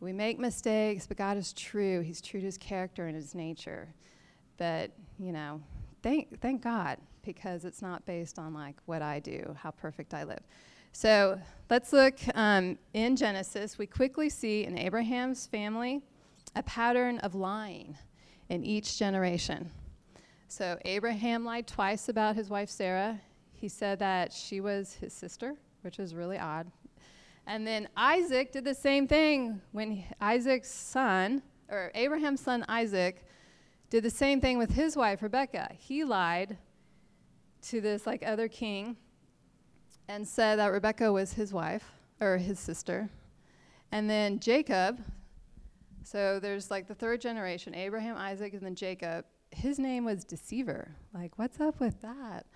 we 0.00 0.12
make 0.12 0.38
mistakes, 0.38 1.06
but 1.06 1.16
God 1.16 1.36
is 1.36 1.52
true. 1.52 2.00
He's 2.00 2.20
true 2.20 2.40
to 2.40 2.46
his 2.46 2.58
character 2.58 3.06
and 3.06 3.14
his 3.14 3.34
nature. 3.34 3.94
But, 4.56 4.90
you 5.18 5.32
know, 5.32 5.60
thank, 6.02 6.40
thank 6.40 6.62
God 6.62 6.98
because 7.22 7.64
it's 7.64 7.82
not 7.82 8.04
based 8.04 8.38
on 8.38 8.52
like 8.52 8.76
what 8.86 9.02
I 9.02 9.20
do, 9.20 9.56
how 9.58 9.70
perfect 9.70 10.14
I 10.14 10.24
live. 10.24 10.42
So 10.92 11.40
let's 11.70 11.92
look 11.92 12.18
um, 12.34 12.78
in 12.92 13.16
Genesis. 13.16 13.78
We 13.78 13.86
quickly 13.86 14.28
see 14.28 14.64
in 14.64 14.76
Abraham's 14.76 15.46
family 15.46 16.02
a 16.54 16.62
pattern 16.62 17.18
of 17.20 17.34
lying 17.34 17.96
in 18.50 18.64
each 18.64 18.98
generation. 18.98 19.70
So 20.48 20.78
Abraham 20.84 21.44
lied 21.44 21.66
twice 21.66 22.10
about 22.10 22.36
his 22.36 22.50
wife 22.50 22.68
Sarah. 22.68 23.18
He 23.52 23.68
said 23.68 23.98
that 24.00 24.32
she 24.32 24.60
was 24.60 24.94
his 24.94 25.14
sister, 25.14 25.54
which 25.80 25.98
is 25.98 26.14
really 26.14 26.38
odd. 26.38 26.70
And 27.46 27.66
then 27.66 27.88
Isaac 27.96 28.52
did 28.52 28.64
the 28.64 28.74
same 28.74 29.08
thing 29.08 29.60
when 29.72 30.04
Isaac's 30.20 30.70
son, 30.70 31.42
or 31.70 31.90
Abraham's 31.94 32.40
son 32.40 32.64
Isaac, 32.68 33.24
did 33.92 34.02
the 34.02 34.08
same 34.08 34.40
thing 34.40 34.56
with 34.56 34.70
his 34.70 34.96
wife 34.96 35.22
Rebecca. 35.22 35.68
He 35.78 36.02
lied 36.02 36.56
to 37.60 37.82
this 37.82 38.06
like 38.06 38.22
other 38.26 38.48
king 38.48 38.96
and 40.08 40.26
said 40.26 40.58
that 40.58 40.68
Rebecca 40.68 41.12
was 41.12 41.34
his 41.34 41.52
wife 41.52 41.92
or 42.18 42.38
his 42.38 42.58
sister. 42.58 43.10
And 43.90 44.08
then 44.08 44.40
Jacob, 44.40 44.98
so 46.04 46.40
there's 46.40 46.70
like 46.70 46.88
the 46.88 46.94
third 46.94 47.20
generation, 47.20 47.74
Abraham, 47.74 48.16
Isaac, 48.16 48.54
and 48.54 48.62
then 48.62 48.74
Jacob. 48.74 49.26
His 49.50 49.78
name 49.78 50.06
was 50.06 50.24
Deceiver. 50.24 50.96
Like, 51.12 51.38
what's 51.38 51.60
up 51.60 51.78
with 51.78 52.00
that? 52.00 52.46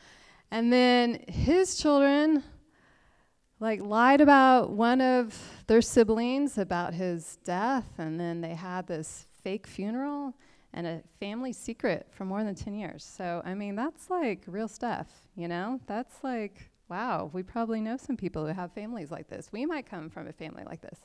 And 0.50 0.72
then 0.72 1.22
his 1.28 1.76
children, 1.76 2.44
like, 3.60 3.82
lied 3.82 4.22
about 4.22 4.70
one 4.70 5.02
of 5.02 5.38
their 5.66 5.82
siblings 5.82 6.56
about 6.56 6.94
his 6.94 7.36
death, 7.44 7.84
and 7.98 8.18
then 8.18 8.40
they 8.40 8.54
had 8.54 8.86
this 8.86 9.26
fake 9.42 9.66
funeral 9.66 10.34
and 10.76 10.86
a 10.86 11.02
family 11.18 11.54
secret 11.54 12.06
for 12.10 12.26
more 12.26 12.44
than 12.44 12.54
10 12.54 12.74
years. 12.74 13.02
So, 13.02 13.40
I 13.44 13.54
mean, 13.54 13.74
that's 13.74 14.10
like 14.10 14.42
real 14.46 14.68
stuff, 14.68 15.08
you 15.34 15.48
know? 15.48 15.80
That's 15.86 16.22
like, 16.22 16.70
wow, 16.90 17.30
we 17.32 17.42
probably 17.42 17.80
know 17.80 17.96
some 17.96 18.16
people 18.16 18.46
who 18.46 18.52
have 18.52 18.72
families 18.72 19.10
like 19.10 19.26
this. 19.26 19.48
We 19.50 19.64
might 19.64 19.86
come 19.86 20.10
from 20.10 20.28
a 20.28 20.32
family 20.32 20.64
like 20.64 20.82
this. 20.82 21.00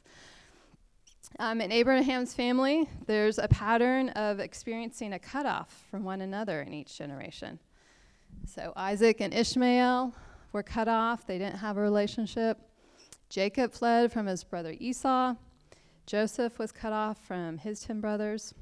Um, 1.40 1.62
in 1.62 1.72
Abraham's 1.72 2.34
family, 2.34 2.90
there's 3.08 3.40
a 3.40 3.48
pattern 3.48 4.10
of 4.10 4.42
experiencing 4.42 5.14
a 5.14 5.20
cutoff 5.20 5.86
from 5.90 6.04
one 6.04 6.20
another 6.20 6.62
in 6.62 6.74
each 6.74 6.98
generation. 6.98 7.58
So 8.46 8.74
Isaac 8.76 9.22
and 9.22 9.34
Ishmael 9.34 10.14
were 10.52 10.64
cut 10.64 10.90
off, 10.90 11.26
they 11.26 11.38
didn't 11.38 11.60
have 11.60 11.78
a 11.78 11.82
relationship. 11.82 12.60
Jacob 13.30 13.72
fled 13.72 14.12
from 14.12 14.26
his 14.26 14.44
brother 14.44 14.76
Esau. 14.78 15.36
Joseph 16.06 16.60
was 16.60 16.74
cut 16.74 16.92
off 16.92 17.26
from 17.26 17.60
his 17.60 17.80
10 17.80 18.02
brothers. 18.02 18.54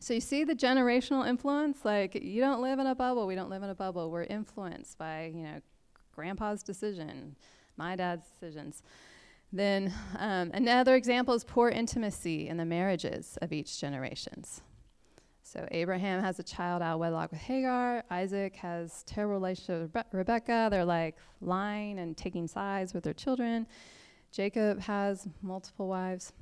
So 0.00 0.14
you 0.14 0.20
see 0.20 0.44
the 0.44 0.54
generational 0.54 1.28
influence? 1.28 1.84
Like, 1.84 2.14
you 2.14 2.40
don't 2.40 2.62
live 2.62 2.78
in 2.78 2.86
a 2.86 2.94
bubble. 2.94 3.26
We 3.26 3.34
don't 3.34 3.50
live 3.50 3.62
in 3.62 3.70
a 3.70 3.74
bubble. 3.74 4.10
We're 4.10 4.24
influenced 4.24 4.96
by, 4.96 5.32
you 5.34 5.42
know, 5.42 5.60
grandpa's 6.14 6.62
decision, 6.62 7.36
my 7.76 7.96
dad's 7.96 8.26
decisions. 8.30 8.82
Then 9.52 9.92
um, 10.18 10.50
another 10.52 10.94
example 10.94 11.34
is 11.34 11.42
poor 11.42 11.68
intimacy 11.68 12.48
in 12.48 12.58
the 12.58 12.64
marriages 12.64 13.38
of 13.40 13.52
each 13.52 13.80
generations. 13.80 14.62
So 15.42 15.66
Abraham 15.70 16.22
has 16.22 16.38
a 16.38 16.42
child 16.42 16.82
out 16.82 16.94
of 16.94 17.00
wedlock 17.00 17.30
with 17.30 17.40
Hagar. 17.40 18.04
Isaac 18.10 18.54
has 18.56 19.02
terrible 19.04 19.32
relationship 19.32 19.80
with 19.80 19.92
Rebe- 19.94 20.12
Rebecca. 20.12 20.68
They're 20.70 20.84
like 20.84 21.16
lying 21.40 21.98
and 21.98 22.14
taking 22.16 22.46
sides 22.46 22.92
with 22.92 23.02
their 23.02 23.14
children. 23.14 23.66
Jacob 24.30 24.78
has 24.80 25.26
multiple 25.40 25.88
wives. 25.88 26.34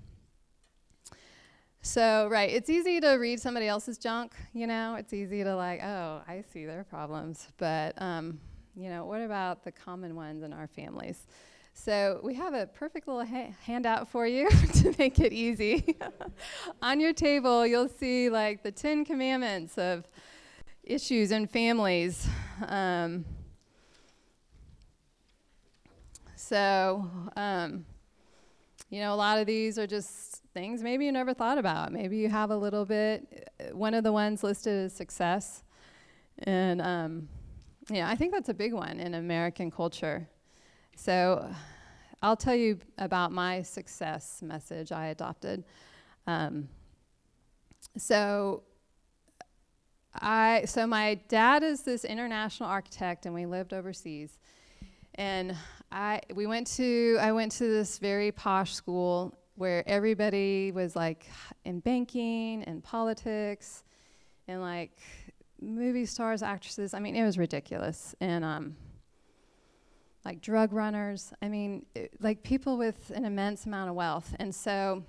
So, 1.86 2.26
right, 2.28 2.50
it's 2.50 2.68
easy 2.68 3.00
to 3.00 3.10
read 3.12 3.40
somebody 3.40 3.68
else's 3.68 3.96
junk, 3.96 4.34
you 4.52 4.66
know? 4.66 4.96
It's 4.96 5.12
easy 5.12 5.44
to, 5.44 5.54
like, 5.54 5.80
oh, 5.84 6.20
I 6.26 6.42
see 6.52 6.66
their 6.66 6.82
problems. 6.82 7.46
But, 7.58 7.94
um, 8.02 8.40
you 8.74 8.90
know, 8.90 9.04
what 9.06 9.20
about 9.20 9.62
the 9.62 9.70
common 9.70 10.16
ones 10.16 10.42
in 10.42 10.52
our 10.52 10.66
families? 10.66 11.28
So, 11.74 12.18
we 12.24 12.34
have 12.34 12.54
a 12.54 12.66
perfect 12.66 13.06
little 13.06 13.24
ha- 13.24 13.54
handout 13.62 14.08
for 14.08 14.26
you 14.26 14.50
to 14.74 14.96
make 14.98 15.20
it 15.20 15.32
easy. 15.32 15.96
On 16.82 16.98
your 16.98 17.12
table, 17.12 17.64
you'll 17.64 17.88
see, 17.88 18.30
like, 18.30 18.64
the 18.64 18.72
Ten 18.72 19.04
Commandments 19.04 19.78
of 19.78 20.08
issues 20.82 21.30
in 21.30 21.46
families. 21.46 22.26
Um, 22.66 23.24
so, 26.34 27.08
um, 27.36 27.86
you 28.90 29.00
know, 29.00 29.14
a 29.14 29.16
lot 29.16 29.38
of 29.38 29.46
these 29.46 29.78
are 29.78 29.86
just 29.86 30.42
things 30.56 30.82
maybe 30.82 31.04
you 31.04 31.12
never 31.12 31.34
thought 31.34 31.58
about. 31.58 31.92
Maybe 31.92 32.16
you 32.16 32.30
have 32.30 32.50
a 32.50 32.56
little 32.56 32.86
bit. 32.86 33.50
Uh, 33.60 33.76
one 33.76 33.92
of 33.92 34.04
the 34.04 34.12
ones 34.12 34.42
listed 34.42 34.86
is 34.86 34.92
success. 34.94 35.62
And 36.44 36.80
um, 36.80 37.28
yeah, 37.90 38.08
I 38.08 38.16
think 38.16 38.32
that's 38.32 38.48
a 38.48 38.54
big 38.54 38.72
one 38.72 38.98
in 38.98 39.12
American 39.12 39.70
culture. 39.70 40.26
So 40.96 41.46
I'll 42.22 42.38
tell 42.38 42.54
you 42.54 42.78
about 42.96 43.32
my 43.32 43.60
success 43.60 44.40
message 44.40 44.92
I 44.92 45.08
adopted. 45.08 45.62
Um, 46.26 46.70
so 47.98 48.62
I 50.14 50.62
so 50.64 50.86
my 50.86 51.16
dad 51.28 51.64
is 51.64 51.82
this 51.82 52.02
international 52.06 52.70
architect 52.70 53.26
and 53.26 53.34
we 53.34 53.44
lived 53.44 53.75
overseas. 53.75 54.38
And 55.16 55.54
I 55.92 56.22
we 56.34 56.46
went 56.46 56.66
to 56.78 57.18
I 57.20 57.32
went 57.32 57.52
to 57.52 57.64
this 57.64 57.98
very 57.98 58.32
posh 58.32 58.72
school 58.72 59.34
where 59.56 59.82
everybody 59.88 60.70
was 60.72 60.94
like 60.94 61.26
in 61.64 61.80
banking 61.80 62.62
and 62.64 62.82
politics 62.82 63.82
and 64.48 64.60
like 64.60 64.98
movie 65.60 66.06
stars, 66.06 66.42
actresses. 66.42 66.94
I 66.94 67.00
mean, 67.00 67.16
it 67.16 67.25
was 67.25 67.38
ridiculous. 67.38 68.14
And 68.20 68.44
um, 68.44 68.76
like 70.26 70.40
drug 70.40 70.72
runners. 70.72 71.32
I 71.40 71.48
mean, 71.48 71.86
it, 71.94 72.10
like 72.20 72.42
people 72.42 72.76
with 72.76 73.12
an 73.14 73.25
immense 73.25 73.64
amount 73.64 73.90
of 73.90 73.96
wealth. 73.96 74.34
And 74.40 74.54
so 74.54 75.04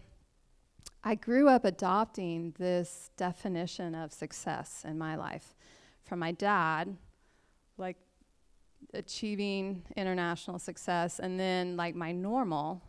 I 1.03 1.15
grew 1.15 1.49
up 1.49 1.65
adopting 1.65 2.53
this 2.59 3.09
definition 3.17 3.95
of 3.95 4.13
success 4.13 4.85
in 4.87 4.97
my 4.97 5.15
life 5.15 5.55
from 6.03 6.19
my 6.19 6.31
dad, 6.31 6.95
like 7.77 7.97
achieving 8.93 9.83
international 9.95 10.59
success, 10.59 11.19
and 11.19 11.39
then 11.39 11.75
like 11.75 11.95
my 11.95 12.11
normal 12.11 12.83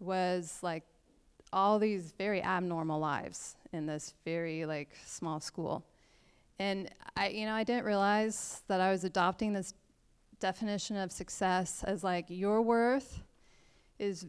was 0.00 0.58
like 0.62 0.84
all 1.52 1.78
these 1.78 2.12
very 2.16 2.42
abnormal 2.42 2.98
lives 2.98 3.56
in 3.72 3.86
this 3.86 4.14
very 4.24 4.66
like 4.66 4.90
small 5.06 5.40
school. 5.40 5.84
And 6.58 6.90
I 7.16 7.28
you 7.28 7.46
know, 7.46 7.54
I 7.54 7.64
didn't 7.64 7.84
realize 7.84 8.62
that 8.68 8.80
I 8.80 8.90
was 8.90 9.04
adopting 9.04 9.52
this 9.52 9.74
definition 10.40 10.96
of 10.96 11.12
success 11.12 11.84
as 11.84 12.02
like 12.02 12.24
your 12.28 12.62
worth 12.62 13.22
is 13.98 14.26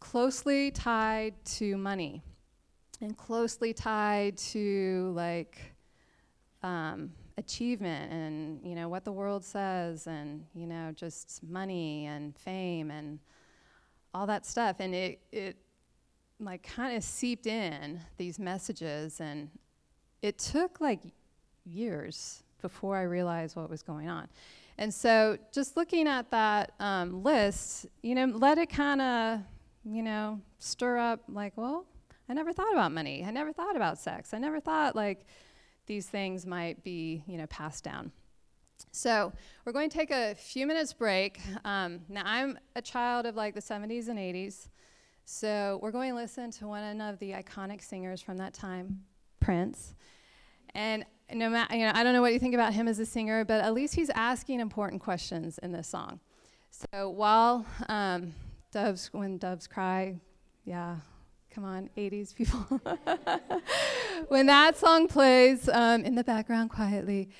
closely 0.00 0.70
tied 0.70 1.34
to 1.44 1.76
money 1.76 2.22
and 3.00 3.16
closely 3.16 3.72
tied 3.72 4.36
to 4.36 5.12
like 5.14 5.58
um, 6.62 7.12
achievement 7.38 8.12
and 8.12 8.60
you 8.64 8.74
know 8.74 8.88
what 8.88 9.04
the 9.04 9.12
world 9.12 9.44
says 9.44 10.06
and 10.06 10.44
you 10.54 10.66
know 10.66 10.92
just 10.94 11.42
money 11.42 12.06
and 12.06 12.36
fame 12.36 12.90
and 12.90 13.18
all 14.14 14.26
that 14.26 14.46
stuff. 14.46 14.76
And 14.78 14.94
it, 14.94 15.20
it 15.32 15.56
like 16.40 16.62
kind 16.62 16.96
of 16.96 17.02
seeped 17.02 17.46
in 17.46 18.00
these 18.16 18.38
messages 18.38 19.20
and 19.20 19.50
it 20.22 20.38
took 20.38 20.80
like 20.80 21.00
years 21.64 22.42
before 22.62 22.96
I 22.96 23.02
realized 23.02 23.56
what 23.56 23.68
was 23.68 23.82
going 23.82 24.08
on. 24.08 24.28
And 24.78 24.92
so 24.92 25.36
just 25.52 25.76
looking 25.76 26.08
at 26.08 26.30
that 26.30 26.72
um, 26.80 27.22
list, 27.22 27.86
you 28.02 28.14
know, 28.14 28.26
let 28.26 28.58
it 28.58 28.70
kind 28.70 29.00
of, 29.00 29.40
you 29.84 30.02
know, 30.02 30.40
stir 30.58 30.96
up 30.96 31.20
like, 31.28 31.52
well, 31.56 31.84
I 32.28 32.32
never 32.32 32.52
thought 32.52 32.72
about 32.72 32.90
money. 32.92 33.22
I 33.24 33.30
never 33.30 33.52
thought 33.52 33.76
about 33.76 33.98
sex. 33.98 34.32
I 34.32 34.38
never 34.38 34.60
thought 34.60 34.96
like 34.96 35.26
these 35.86 36.06
things 36.06 36.46
might 36.46 36.82
be, 36.82 37.22
you 37.26 37.36
know, 37.36 37.46
passed 37.46 37.84
down. 37.84 38.12
So 38.90 39.32
we're 39.64 39.72
going 39.72 39.90
to 39.90 39.96
take 39.96 40.10
a 40.10 40.34
few 40.34 40.66
minutes 40.66 40.92
break. 40.92 41.40
Um, 41.64 42.00
now 42.08 42.22
I'm 42.24 42.58
a 42.76 42.82
child 42.82 43.26
of 43.26 43.36
like 43.36 43.54
the 43.54 43.60
70s 43.60 44.08
and 44.08 44.18
80s, 44.18 44.68
so 45.24 45.78
we're 45.82 45.90
going 45.90 46.10
to 46.10 46.16
listen 46.16 46.50
to 46.52 46.66
one 46.66 47.00
of 47.00 47.18
the 47.18 47.32
iconic 47.32 47.82
singers 47.82 48.20
from 48.20 48.36
that 48.38 48.52
time, 48.52 49.02
Prince. 49.40 49.94
And 50.74 51.04
no 51.32 51.48
matter, 51.48 51.74
you 51.76 51.86
know, 51.86 51.92
I 51.94 52.02
don't 52.04 52.12
know 52.12 52.20
what 52.20 52.32
you 52.32 52.38
think 52.38 52.54
about 52.54 52.74
him 52.74 52.88
as 52.88 52.98
a 52.98 53.06
singer, 53.06 53.44
but 53.44 53.62
at 53.62 53.72
least 53.72 53.94
he's 53.94 54.10
asking 54.10 54.60
important 54.60 55.00
questions 55.02 55.58
in 55.58 55.72
this 55.72 55.88
song. 55.88 56.20
So 56.70 57.08
while 57.08 57.64
um, 57.88 58.34
doves, 58.70 59.08
when 59.12 59.38
doves 59.38 59.66
cry, 59.66 60.16
yeah, 60.64 60.96
come 61.50 61.64
on, 61.64 61.88
80s 61.96 62.34
people. 62.34 62.80
when 64.28 64.46
that 64.46 64.76
song 64.76 65.08
plays 65.08 65.68
um, 65.68 66.04
in 66.04 66.16
the 66.16 66.24
background 66.24 66.70
quietly, 66.70 67.30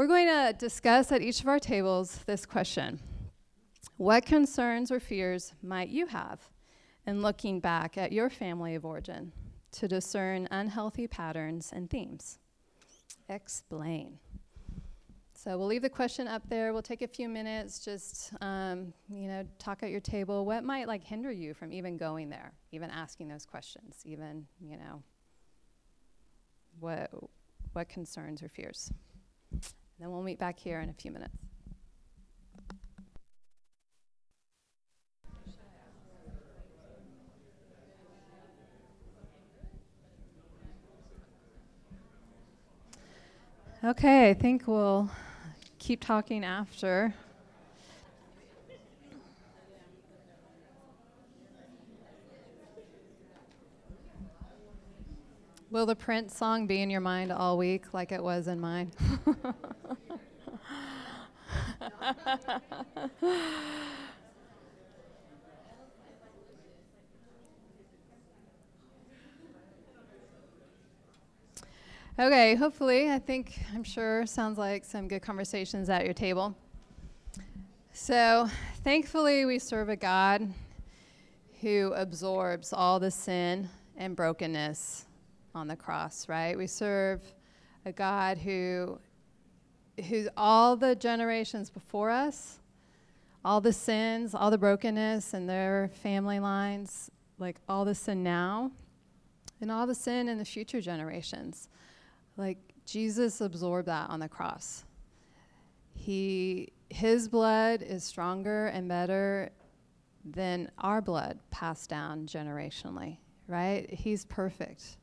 we're 0.00 0.06
going 0.06 0.28
to 0.28 0.54
discuss 0.56 1.12
at 1.12 1.20
each 1.20 1.42
of 1.42 1.46
our 1.46 1.58
tables 1.58 2.20
this 2.24 2.46
question 2.46 2.98
What 3.98 4.24
concerns 4.24 4.90
or 4.90 4.98
fears 4.98 5.52
might 5.62 5.90
you 5.90 6.06
have 6.06 6.40
in 7.06 7.20
looking 7.20 7.60
back 7.60 7.98
at 7.98 8.10
your 8.10 8.30
family 8.30 8.74
of 8.76 8.86
origin 8.86 9.30
to 9.72 9.86
discern 9.86 10.48
unhealthy 10.50 11.06
patterns 11.06 11.70
and 11.74 11.90
themes? 11.90 12.38
Explain. 13.28 14.18
So 15.34 15.58
we'll 15.58 15.66
leave 15.66 15.82
the 15.82 15.90
question 15.90 16.26
up 16.26 16.48
there. 16.48 16.72
We'll 16.72 16.80
take 16.80 17.02
a 17.02 17.08
few 17.08 17.28
minutes, 17.28 17.84
just 17.84 18.32
um, 18.40 18.94
you 19.10 19.28
know, 19.28 19.44
talk 19.58 19.82
at 19.82 19.90
your 19.90 20.00
table. 20.00 20.46
What 20.46 20.64
might 20.64 20.88
like 20.88 21.04
hinder 21.04 21.30
you 21.30 21.52
from 21.52 21.74
even 21.74 21.98
going 21.98 22.30
there, 22.30 22.54
even 22.72 22.88
asking 22.88 23.28
those 23.28 23.44
questions, 23.44 24.00
even 24.06 24.46
you 24.62 24.78
know, 24.78 25.02
what 26.78 27.10
what 27.74 27.90
concerns 27.90 28.42
or 28.42 28.48
fears? 28.48 28.90
Then 30.00 30.10
we'll 30.10 30.22
meet 30.22 30.38
back 30.38 30.58
here 30.58 30.80
in 30.80 30.88
a 30.88 30.94
few 30.94 31.10
minutes. 31.10 31.36
Okay, 43.84 44.30
I 44.30 44.34
think 44.34 44.66
we'll 44.66 45.10
keep 45.78 46.00
talking 46.00 46.44
after. 46.44 47.14
Will 55.70 55.86
the 55.86 55.94
Prince 55.94 56.36
song 56.36 56.66
be 56.66 56.82
in 56.82 56.90
your 56.90 57.00
mind 57.00 57.30
all 57.30 57.56
week 57.56 57.94
like 57.94 58.10
it 58.10 58.20
was 58.20 58.48
in 58.48 58.60
mine? 58.60 58.90
Okay, 72.18 72.54
hopefully, 72.54 73.10
I 73.10 73.18
think, 73.18 73.58
I'm 73.74 73.82
sure, 73.82 74.26
sounds 74.26 74.58
like 74.58 74.84
some 74.84 75.08
good 75.08 75.22
conversations 75.22 75.88
at 75.88 76.04
your 76.04 76.12
table. 76.12 76.54
So, 77.94 78.46
thankfully, 78.84 79.46
we 79.46 79.58
serve 79.58 79.88
a 79.88 79.96
God 79.96 80.52
who 81.62 81.94
absorbs 81.94 82.74
all 82.74 83.00
the 83.00 83.10
sin 83.10 83.70
and 83.96 84.14
brokenness 84.14 85.06
on 85.54 85.68
the 85.68 85.76
cross, 85.76 86.28
right? 86.28 86.56
We 86.56 86.66
serve 86.66 87.22
a 87.84 87.92
God 87.92 88.38
who 88.38 88.98
who 90.08 90.28
all 90.36 90.76
the 90.76 90.94
generations 90.94 91.68
before 91.68 92.10
us, 92.10 92.58
all 93.44 93.60
the 93.60 93.72
sins, 93.72 94.34
all 94.34 94.50
the 94.50 94.58
brokenness 94.58 95.34
and 95.34 95.48
their 95.48 95.90
family 96.02 96.40
lines, 96.40 97.10
like 97.38 97.60
all 97.68 97.84
the 97.84 97.94
sin 97.94 98.22
now, 98.22 98.70
and 99.60 99.70
all 99.70 99.86
the 99.86 99.94
sin 99.94 100.28
in 100.28 100.38
the 100.38 100.44
future 100.44 100.80
generations. 100.80 101.68
Like 102.36 102.58
Jesus 102.86 103.40
absorbed 103.40 103.88
that 103.88 104.08
on 104.10 104.20
the 104.20 104.28
cross. 104.28 104.84
He 105.92 106.72
his 106.88 107.28
blood 107.28 107.82
is 107.82 108.02
stronger 108.02 108.66
and 108.66 108.88
better 108.88 109.50
than 110.24 110.70
our 110.78 111.00
blood 111.00 111.38
passed 111.50 111.88
down 111.88 112.26
generationally, 112.26 113.18
right? 113.46 113.88
He's 113.90 114.24
perfect. 114.24 114.96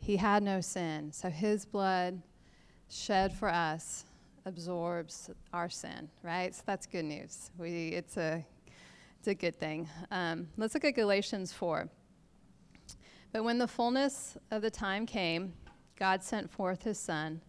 He 0.00 0.16
had 0.16 0.42
no 0.42 0.60
sin. 0.60 1.12
So 1.12 1.28
his 1.28 1.64
blood 1.64 2.20
shed 2.88 3.32
for 3.32 3.48
us 3.48 4.04
absorbs 4.46 5.30
our 5.52 5.68
sin, 5.68 6.08
right? 6.22 6.54
So 6.54 6.62
that's 6.66 6.86
good 6.86 7.04
news. 7.04 7.50
We, 7.58 7.88
it's, 7.88 8.16
a, 8.16 8.44
it's 9.18 9.28
a 9.28 9.34
good 9.34 9.58
thing. 9.58 9.88
Um, 10.10 10.48
let's 10.56 10.74
look 10.74 10.84
at 10.84 10.94
Galatians 10.94 11.52
4. 11.52 11.88
But 13.32 13.44
when 13.44 13.58
the 13.58 13.68
fullness 13.68 14.36
of 14.50 14.62
the 14.62 14.70
time 14.70 15.06
came, 15.06 15.52
God 15.96 16.22
sent 16.22 16.50
forth 16.50 16.82
his 16.82 16.98
Son, 16.98 17.40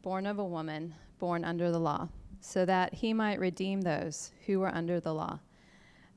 born 0.00 0.26
of 0.26 0.38
a 0.38 0.44
woman, 0.44 0.94
born 1.18 1.44
under 1.44 1.70
the 1.70 1.80
law, 1.80 2.08
so 2.40 2.64
that 2.64 2.94
he 2.94 3.12
might 3.12 3.40
redeem 3.40 3.80
those 3.80 4.30
who 4.46 4.60
were 4.60 4.74
under 4.74 5.00
the 5.00 5.12
law, 5.12 5.40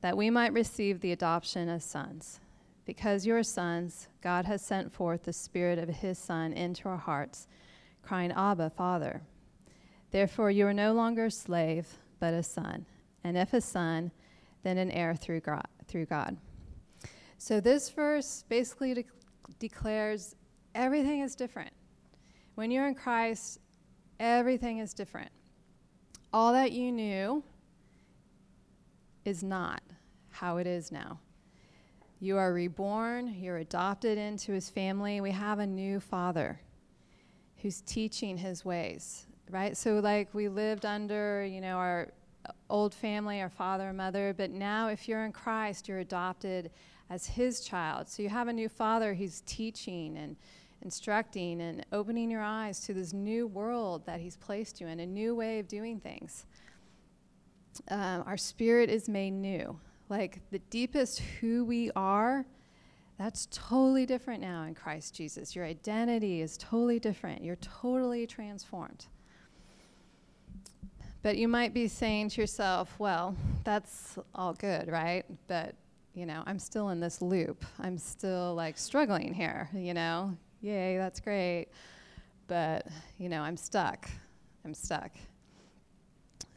that 0.00 0.16
we 0.16 0.30
might 0.30 0.52
receive 0.52 1.00
the 1.00 1.12
adoption 1.12 1.68
as 1.68 1.84
sons. 1.84 2.40
Because 2.84 3.26
you 3.26 3.34
are 3.34 3.42
sons, 3.42 4.08
God 4.20 4.46
has 4.46 4.62
sent 4.62 4.92
forth 4.92 5.24
the 5.24 5.32
Spirit 5.32 5.78
of 5.78 5.88
his 5.88 6.18
Son 6.18 6.52
into 6.52 6.88
our 6.88 6.96
hearts, 6.96 7.46
crying, 8.02 8.32
Abba, 8.32 8.70
Father. 8.70 9.22
Therefore, 10.10 10.50
you 10.50 10.66
are 10.66 10.74
no 10.74 10.92
longer 10.92 11.26
a 11.26 11.30
slave, 11.30 11.86
but 12.18 12.34
a 12.34 12.42
son. 12.42 12.86
And 13.22 13.36
if 13.36 13.52
a 13.52 13.60
son, 13.60 14.10
then 14.62 14.78
an 14.78 14.90
heir 14.90 15.14
through 15.14 15.40
God. 15.40 15.66
Through 15.86 16.06
God. 16.06 16.36
So, 17.38 17.60
this 17.60 17.88
verse 17.90 18.44
basically 18.48 18.94
de- 18.94 19.04
declares 19.58 20.34
everything 20.74 21.20
is 21.20 21.34
different. 21.34 21.72
When 22.54 22.70
you're 22.70 22.86
in 22.86 22.94
Christ, 22.94 23.60
everything 24.18 24.78
is 24.78 24.92
different. 24.92 25.30
All 26.32 26.52
that 26.52 26.72
you 26.72 26.92
knew 26.92 27.42
is 29.24 29.42
not 29.42 29.82
how 30.30 30.58
it 30.58 30.66
is 30.66 30.92
now. 30.92 31.20
You 32.20 32.36
are 32.36 32.52
reborn, 32.52 33.34
you're 33.40 33.56
adopted 33.56 34.18
into 34.18 34.52
his 34.52 34.68
family. 34.68 35.20
We 35.20 35.30
have 35.30 35.58
a 35.58 35.66
new 35.66 36.00
father 36.00 36.60
who's 37.62 37.80
teaching 37.80 38.36
his 38.36 38.64
ways, 38.64 39.26
right? 39.50 39.76
So, 39.76 40.00
like, 40.00 40.32
we 40.34 40.48
lived 40.48 40.84
under, 40.84 41.44
you 41.44 41.60
know, 41.60 41.76
our 41.76 42.12
old 42.68 42.94
family, 42.94 43.40
our 43.40 43.48
father 43.48 43.88
and 43.88 43.96
mother, 43.96 44.34
but 44.36 44.50
now 44.50 44.88
if 44.88 45.08
you're 45.08 45.24
in 45.24 45.32
Christ, 45.32 45.88
you're 45.88 46.00
adopted 46.00 46.70
as 47.08 47.26
his 47.26 47.60
child. 47.60 48.08
So, 48.08 48.22
you 48.22 48.28
have 48.28 48.48
a 48.48 48.52
new 48.52 48.68
father 48.68 49.14
who's 49.14 49.42
teaching 49.46 50.16
and 50.18 50.36
instructing 50.82 51.60
and 51.60 51.84
opening 51.92 52.30
your 52.30 52.42
eyes 52.42 52.80
to 52.80 52.94
this 52.94 53.12
new 53.12 53.46
world 53.46 54.06
that 54.06 54.20
He's 54.20 54.36
placed 54.36 54.80
you 54.80 54.86
in, 54.86 55.00
a 55.00 55.06
new 55.06 55.34
way 55.34 55.58
of 55.58 55.68
doing 55.68 56.00
things. 56.00 56.46
Um, 57.88 58.24
our 58.26 58.36
spirit 58.36 58.90
is 58.90 59.08
made 59.08 59.32
new. 59.32 59.78
Like 60.10 60.40
the 60.50 60.58
deepest 60.58 61.20
who 61.40 61.64
we 61.64 61.90
are, 61.96 62.44
that's 63.16 63.48
totally 63.50 64.04
different 64.04 64.40
now 64.40 64.64
in 64.64 64.74
Christ 64.74 65.14
Jesus. 65.14 65.56
Your 65.56 65.64
identity 65.64 66.42
is 66.42 66.58
totally 66.58 66.98
different. 66.98 67.42
You're 67.42 67.56
totally 67.56 68.26
transformed. 68.26 69.06
But 71.22 71.36
you 71.36 71.48
might 71.48 71.72
be 71.72 71.86
saying 71.86 72.30
to 72.30 72.40
yourself, 72.40 72.94
well, 72.98 73.36
that's 73.64 74.18
all 74.34 74.54
good, 74.54 74.88
right? 74.88 75.24
But, 75.48 75.74
you 76.14 76.26
know, 76.26 76.42
I'm 76.46 76.58
still 76.58 76.88
in 76.90 77.00
this 77.00 77.22
loop. 77.22 77.64
I'm 77.78 77.98
still 77.98 78.54
like 78.54 78.78
struggling 78.78 79.32
here, 79.32 79.68
you 79.74 79.94
know? 79.94 80.36
yay, 80.60 80.96
that's 80.96 81.20
great. 81.20 81.68
But, 82.46 82.86
you 83.18 83.28
know, 83.28 83.42
I'm 83.42 83.56
stuck. 83.56 84.08
I'm 84.64 84.74
stuck. 84.74 85.12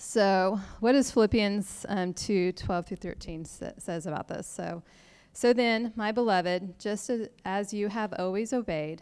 So, 0.06 0.60
what 0.82 0.92
does 0.92 1.10
Philippians 1.10 1.86
um, 1.88 2.14
2 2.14 2.52
12 2.52 2.86
through 2.86 2.98
13 2.98 3.46
sa- 3.46 3.72
says 3.78 4.06
about 4.06 4.28
this? 4.28 4.46
So, 4.46 4.84
so 5.32 5.54
then, 5.54 5.94
my 5.96 6.12
beloved, 6.12 6.78
just 6.78 7.10
as, 7.10 7.30
as 7.46 7.74
you 7.74 7.88
have 7.88 8.14
always 8.20 8.52
obeyed, 8.52 9.02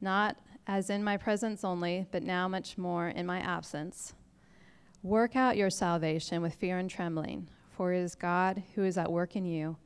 not 0.00 0.38
as 0.68 0.90
in 0.90 1.02
my 1.02 1.16
presence 1.16 1.64
only, 1.64 2.06
but 2.12 2.22
now 2.22 2.46
much 2.46 2.78
more 2.78 3.08
in 3.08 3.26
my 3.26 3.40
absence, 3.40 4.14
work 5.02 5.34
out 5.34 5.56
your 5.56 5.70
salvation 5.70 6.40
with 6.40 6.54
fear 6.54 6.78
and 6.78 6.88
trembling, 6.88 7.48
for 7.76 7.92
it 7.92 7.98
is 7.98 8.14
God 8.14 8.62
who 8.76 8.84
is 8.84 8.96
at 8.96 9.10
work 9.10 9.34
in 9.34 9.44
you, 9.44 9.76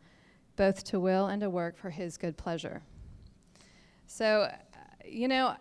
both 0.57 0.85
to 0.85 1.01
will 1.01 1.29
and 1.29 1.41
to 1.41 1.49
work 1.49 1.79
for 1.79 1.89
his 1.89 2.19
good 2.19 2.37
pleasure. 2.37 2.83
So, 4.07 4.43
uh, 4.43 4.53
you 5.03 5.29
know, 5.29 5.57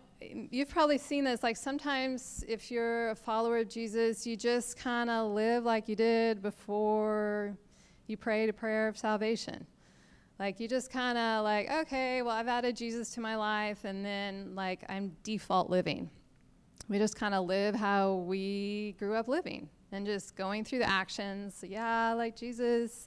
you've 0.50 0.68
probably 0.68 0.98
seen 0.98 1.24
this. 1.24 1.42
Like 1.42 1.56
sometimes, 1.56 2.44
if 2.48 2.70
you're 2.70 3.10
a 3.10 3.14
follower 3.14 3.58
of 3.58 3.68
Jesus, 3.68 4.26
you 4.26 4.36
just 4.36 4.76
kind 4.76 5.10
of 5.10 5.32
live 5.32 5.64
like 5.64 5.88
you 5.88 5.96
did 5.96 6.42
before 6.42 7.56
you 8.06 8.16
prayed 8.16 8.48
a 8.48 8.52
prayer 8.52 8.88
of 8.88 8.98
salvation. 8.98 9.66
Like 10.38 10.60
you 10.60 10.68
just 10.68 10.90
kind 10.90 11.18
of 11.18 11.44
like, 11.44 11.70
okay, 11.70 12.22
well, 12.22 12.34
I've 12.34 12.48
added 12.48 12.76
Jesus 12.76 13.10
to 13.14 13.20
my 13.20 13.36
life, 13.36 13.84
and 13.84 14.04
then 14.04 14.54
like 14.54 14.84
I'm 14.88 15.16
default 15.22 15.70
living. 15.70 16.10
We 16.88 16.98
just 16.98 17.16
kind 17.16 17.34
of 17.34 17.46
live 17.46 17.74
how 17.74 18.14
we 18.14 18.96
grew 18.98 19.14
up 19.14 19.28
living 19.28 19.68
and 19.92 20.04
just 20.04 20.36
going 20.36 20.64
through 20.64 20.80
the 20.80 20.88
actions. 20.88 21.62
Yeah, 21.66 22.12
like 22.14 22.36
Jesus 22.36 23.06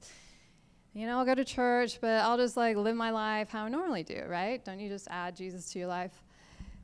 you 0.96 1.06
know, 1.06 1.20
I'll 1.20 1.26
go 1.26 1.36
to 1.36 1.44
church, 1.44 2.00
but 2.00 2.22
I'll 2.22 2.38
just 2.38 2.56
like 2.56 2.78
live 2.78 2.96
my 2.96 3.12
life 3.12 3.50
how 3.50 3.66
I 3.66 3.70
normally 3.70 4.04
do, 4.04 4.24
right? 4.30 4.64
Don't 4.64 4.80
you 4.80 4.88
just 4.88 5.10
add 5.12 5.36
Jesus 5.36 5.70
to 5.74 5.80
your 5.80 5.90
life? 5.90 6.24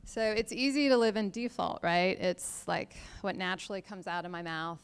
So 0.04 0.20
it's 0.22 0.52
easy 0.52 0.88
to 0.88 0.96
live 0.96 1.16
in 1.16 1.30
default, 1.30 1.80
right? 1.82 2.20
It's 2.20 2.66
like 2.66 2.96
what 3.20 3.36
naturally 3.36 3.80
comes 3.80 4.06
out 4.06 4.24
of 4.24 4.30
my 4.30 4.42
mouth, 4.42 4.82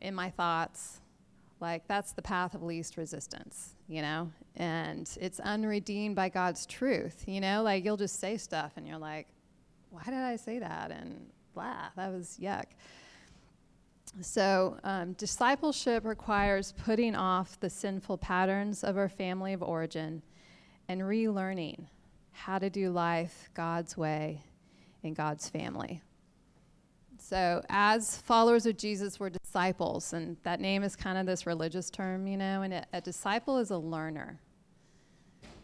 in 0.00 0.14
my 0.14 0.30
thoughts. 0.30 1.00
Like 1.60 1.86
that's 1.88 2.12
the 2.12 2.22
path 2.22 2.54
of 2.54 2.62
least 2.62 2.96
resistance, 2.96 3.74
you 3.88 4.02
know? 4.02 4.30
And 4.56 5.08
it's 5.20 5.40
unredeemed 5.40 6.16
by 6.16 6.28
God's 6.28 6.66
truth, 6.66 7.24
you 7.26 7.40
know? 7.40 7.62
Like 7.62 7.84
you'll 7.84 7.96
just 7.96 8.20
say 8.20 8.36
stuff 8.36 8.72
and 8.76 8.86
you're 8.86 8.98
like, 8.98 9.26
why 9.90 10.02
did 10.04 10.14
I 10.14 10.36
say 10.36 10.58
that? 10.58 10.90
And 10.90 11.30
blah, 11.54 11.88
that 11.96 12.12
was 12.12 12.38
yuck. 12.40 12.64
So, 14.22 14.78
um, 14.84 15.12
discipleship 15.14 16.04
requires 16.04 16.72
putting 16.84 17.14
off 17.14 17.60
the 17.60 17.68
sinful 17.68 18.18
patterns 18.18 18.82
of 18.82 18.96
our 18.96 19.08
family 19.08 19.52
of 19.52 19.62
origin 19.62 20.22
and 20.88 21.02
relearning 21.02 21.86
how 22.38 22.58
to 22.58 22.70
do 22.70 22.90
life 22.90 23.50
God's 23.54 23.96
way 23.96 24.42
in 25.02 25.12
God's 25.12 25.48
family. 25.48 26.00
So, 27.18 27.62
as 27.68 28.16
followers 28.18 28.64
of 28.64 28.76
Jesus, 28.76 29.18
we're 29.18 29.30
disciples, 29.30 30.12
and 30.12 30.36
that 30.44 30.60
name 30.60 30.84
is 30.84 30.94
kind 30.94 31.18
of 31.18 31.26
this 31.26 31.46
religious 31.46 31.90
term, 31.90 32.26
you 32.26 32.36
know, 32.36 32.62
and 32.62 32.72
a, 32.72 32.86
a 32.92 33.00
disciple 33.00 33.58
is 33.58 33.70
a 33.70 33.76
learner. 33.76 34.40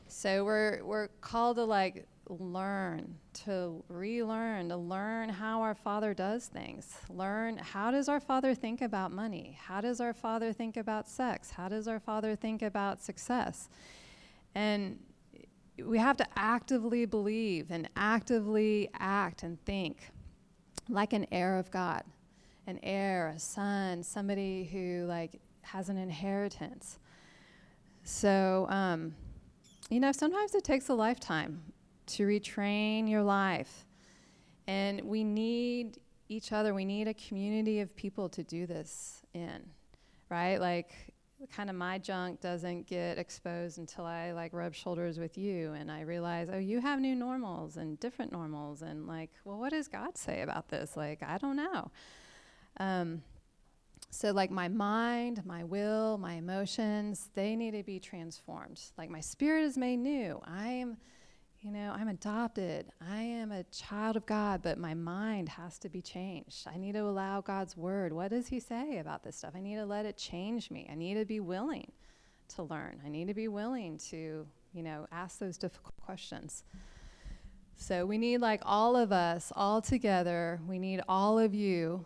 So, 0.09 0.45
we're, 0.45 0.83
we're 0.83 1.09
called 1.21 1.57
to 1.57 1.65
like 1.65 2.07
learn, 2.29 3.15
to 3.45 3.83
relearn, 3.89 4.69
to 4.71 4.77
learn 4.77 5.29
how 5.29 5.63
our 5.63 5.75
Father 5.75 6.13
does 6.13 6.47
things. 6.47 6.93
Learn 7.09 7.57
how 7.59 7.93
does 7.93 8.09
our 8.09 8.21
Father 8.21 8.55
think 8.55 8.83
about 8.83 9.13
money? 9.13 9.57
How 9.63 9.81
does 9.81 10.01
our 10.01 10.13
Father 10.13 10.53
think 10.53 10.77
about 10.77 11.09
sex? 11.09 11.51
How 11.51 11.69
does 11.69 11.87
our 11.87 12.01
Father 12.01 12.35
think 12.35 12.63
about 12.63 13.01
success? 13.01 13.69
And 14.55 14.99
we 15.83 15.99
have 15.99 16.17
to 16.19 16.27
actively 16.37 17.05
believe 17.05 17.71
and 17.71 17.89
actively 17.97 18.91
act 18.99 19.43
and 19.43 19.61
think 19.65 20.11
like 20.89 21.13
an 21.13 21.27
heir 21.33 21.59
of 21.59 21.71
God, 21.71 22.03
an 22.67 22.79
heir, 22.83 23.29
a 23.29 23.39
son, 23.39 24.03
somebody 24.03 24.65
who 24.65 25.07
like 25.07 25.41
has 25.63 25.89
an 25.89 25.97
inheritance. 25.97 26.99
So, 28.05 28.67
um, 28.69 29.15
you 29.91 30.01
know, 30.01 30.13
sometimes 30.13 30.55
it 30.55 30.65
takes 30.65 30.89
a 30.89 30.95
lifetime 30.95 31.63
to 32.07 32.27
retrain 32.27 33.09
your 33.09 33.23
life. 33.23 33.87
And 34.67 35.01
we 35.03 35.25
need 35.25 35.99
each 36.29 36.53
other. 36.53 36.75
We 36.75 36.85
need 36.85 37.09
a 37.09 37.15
community 37.15 37.81
of 37.81 37.95
people 37.97 38.29
to 38.31 38.43
do 38.43 38.67
this 38.67 39.23
in, 39.35 39.63
right? 40.31 40.59
Like, 40.59 41.13
kind 41.46 41.70
of 41.70 41.76
my 41.76 41.98
junk 41.98 42.40
doesn't 42.40 42.87
get 42.87 43.18
exposed 43.18 43.78
until 43.78 44.04
I 44.04 44.33
like 44.33 44.52
rub 44.52 44.74
shoulders 44.74 45.18
with 45.18 45.37
you 45.38 45.72
and 45.72 45.90
I 45.90 46.02
realize, 46.02 46.48
oh, 46.52 46.59
you 46.59 46.80
have 46.80 47.00
new 47.00 47.14
normals 47.14 47.76
and 47.76 47.98
different 48.00 48.33
normals. 48.33 48.83
And 48.83 49.07
like, 49.07 49.30
well, 49.44 49.59
what 49.59 49.70
does 49.70 49.88
God 49.88 50.16
say 50.16 50.42
about 50.42 50.68
this? 50.68 50.96
Like, 50.96 51.22
I 51.22 51.38
don't 51.38 51.57
know. 51.57 51.90
Um, 52.78 53.22
so, 54.11 54.30
like, 54.30 54.52
my 54.52 54.68
mind, 54.68 55.44
my 55.44 55.64
will, 55.64 56.18
my 56.18 56.35
emotions, 56.35 57.30
they 57.35 57.57
need 57.57 57.72
to 57.72 57.83
be 57.83 57.98
transformed. 57.98 58.80
Like, 58.96 59.11
my 59.11 59.20
spirit 59.20 59.64
is 59.64 59.76
made 59.76 59.96
new. 59.96 60.40
I 60.44 60.68
am 60.68 60.98
you 61.64 61.72
know, 61.72 61.94
I'm 61.96 62.09
adopted. 62.09 62.92
I 63.00 63.22
am 63.22 63.50
a 63.50 63.64
child 63.64 64.16
of 64.16 64.27
God, 64.27 64.61
but 64.62 64.77
my 64.77 64.92
mind 64.92 65.48
has 65.48 65.79
to 65.79 65.88
be 65.88 66.03
changed. 66.03 66.66
I 66.66 66.77
need 66.77 66.92
to 66.92 67.00
allow 67.00 67.40
God's 67.40 67.74
word. 67.74 68.12
What 68.12 68.33
does 68.33 68.48
He 68.48 68.61
say 68.61 68.98
about 68.98 69.24
this 69.24 69.37
stuff? 69.37 69.53
I 69.57 69.61
need 69.61 69.77
to 69.77 69.87
let 69.87 70.05
it 70.05 70.18
change 70.18 70.70
me. 70.70 70.87
I 70.92 70.94
need 70.94 71.14
to 71.14 71.24
be 71.24 71.40
willing 71.40 71.90
to 72.48 72.64
learn. 72.64 73.00
I 73.03 73.09
need 73.09 73.29
to 73.29 73.35
be 73.35 73.48
willing 73.48 73.96
to, 74.11 74.46
you 74.74 74.83
know, 74.83 75.07
ask 75.11 75.38
those 75.38 75.57
difficult 75.57 75.96
questions. 75.96 76.64
So 77.77 78.05
we 78.05 78.18
need, 78.18 78.42
like, 78.42 78.61
all 78.66 78.94
of 78.94 79.11
us 79.11 79.50
all 79.57 79.81
together, 79.81 80.61
we 80.68 80.79
need 80.79 81.00
all 81.09 81.38
of 81.38 81.55
you 81.55 82.05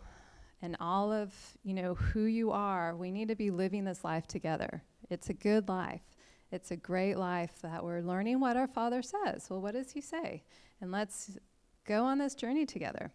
and 0.63 0.77
all 0.79 1.13
of, 1.13 1.35
you 1.65 1.75
know, 1.75 1.95
who 1.95 2.23
you 2.23 2.53
are. 2.53 2.95
We 2.95 3.11
need 3.11 3.27
to 3.27 3.35
be 3.35 3.51
living 3.51 3.85
this 3.85 4.05
life 4.05 4.29
together. 4.29 4.85
It's 5.11 5.31
a 5.31 5.35
good 5.35 5.69
life. 5.69 6.08
It's 6.51 6.71
a 6.71 6.77
great 6.77 7.17
life 7.17 7.61
that 7.63 7.85
we're 7.85 8.01
learning 8.01 8.41
what 8.41 8.57
our 8.57 8.67
Father 8.67 9.03
says. 9.03 9.49
Well, 9.51 9.61
what 9.61 9.75
does 9.75 9.91
He 9.93 10.01
say? 10.01 10.43
And 10.81 10.91
let's 10.91 11.39
go 11.85 12.05
on 12.05 12.19
this 12.19 12.35
journey 12.35 12.67
together. 12.67 13.11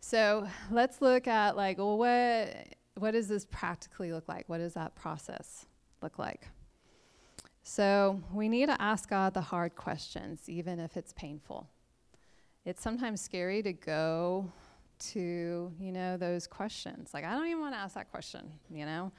So 0.00 0.48
let's 0.70 1.00
look 1.00 1.28
at 1.28 1.56
like, 1.56 1.78
well, 1.78 1.98
what 1.98 2.76
what 2.98 3.12
does 3.12 3.28
this 3.28 3.46
practically 3.46 4.12
look 4.12 4.28
like? 4.28 4.48
What 4.48 4.58
does 4.58 4.74
that 4.74 4.94
process 4.94 5.66
look 6.02 6.18
like? 6.18 6.48
So 7.62 8.20
we 8.32 8.48
need 8.48 8.66
to 8.66 8.80
ask 8.82 9.08
God 9.08 9.34
the 9.34 9.40
hard 9.40 9.76
questions, 9.76 10.48
even 10.48 10.78
if 10.78 10.96
it's 10.96 11.12
painful. 11.12 11.68
It's 12.64 12.82
sometimes 12.82 13.20
scary 13.20 13.62
to 13.62 13.72
go 13.72 14.52
to, 15.10 15.72
you 15.80 15.92
know, 15.92 16.16
those 16.16 16.46
questions. 16.46 17.10
Like, 17.14 17.24
I 17.24 17.32
don't 17.32 17.46
even 17.46 17.60
want 17.60 17.74
to 17.74 17.78
ask 17.78 17.94
that 17.94 18.10
question, 18.10 18.50
you 18.70 18.84
know? 18.84 19.12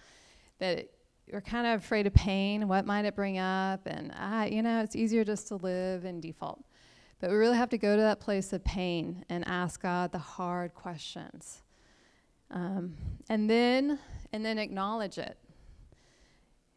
But 0.59 0.89
we're 1.31 1.41
kind 1.41 1.65
of 1.67 1.79
afraid 1.79 2.07
of 2.07 2.13
pain. 2.13 2.67
What 2.67 2.85
might 2.85 3.05
it 3.05 3.15
bring 3.15 3.37
up? 3.37 3.87
And, 3.87 4.13
you 4.53 4.61
know, 4.61 4.81
it's 4.81 4.95
easier 4.95 5.23
just 5.23 5.47
to 5.49 5.55
live 5.55 6.05
in 6.05 6.19
default. 6.19 6.63
But 7.19 7.29
we 7.29 7.37
really 7.37 7.57
have 7.57 7.69
to 7.69 7.77
go 7.77 7.95
to 7.95 8.01
that 8.01 8.19
place 8.19 8.51
of 8.51 8.63
pain 8.65 9.23
and 9.29 9.47
ask 9.47 9.81
God 9.81 10.11
the 10.11 10.17
hard 10.17 10.73
questions. 10.73 11.63
Um, 12.51 12.95
and 13.29 13.49
then 13.49 13.97
and 14.31 14.45
then 14.45 14.57
acknowledge 14.57 15.17
it 15.17 15.37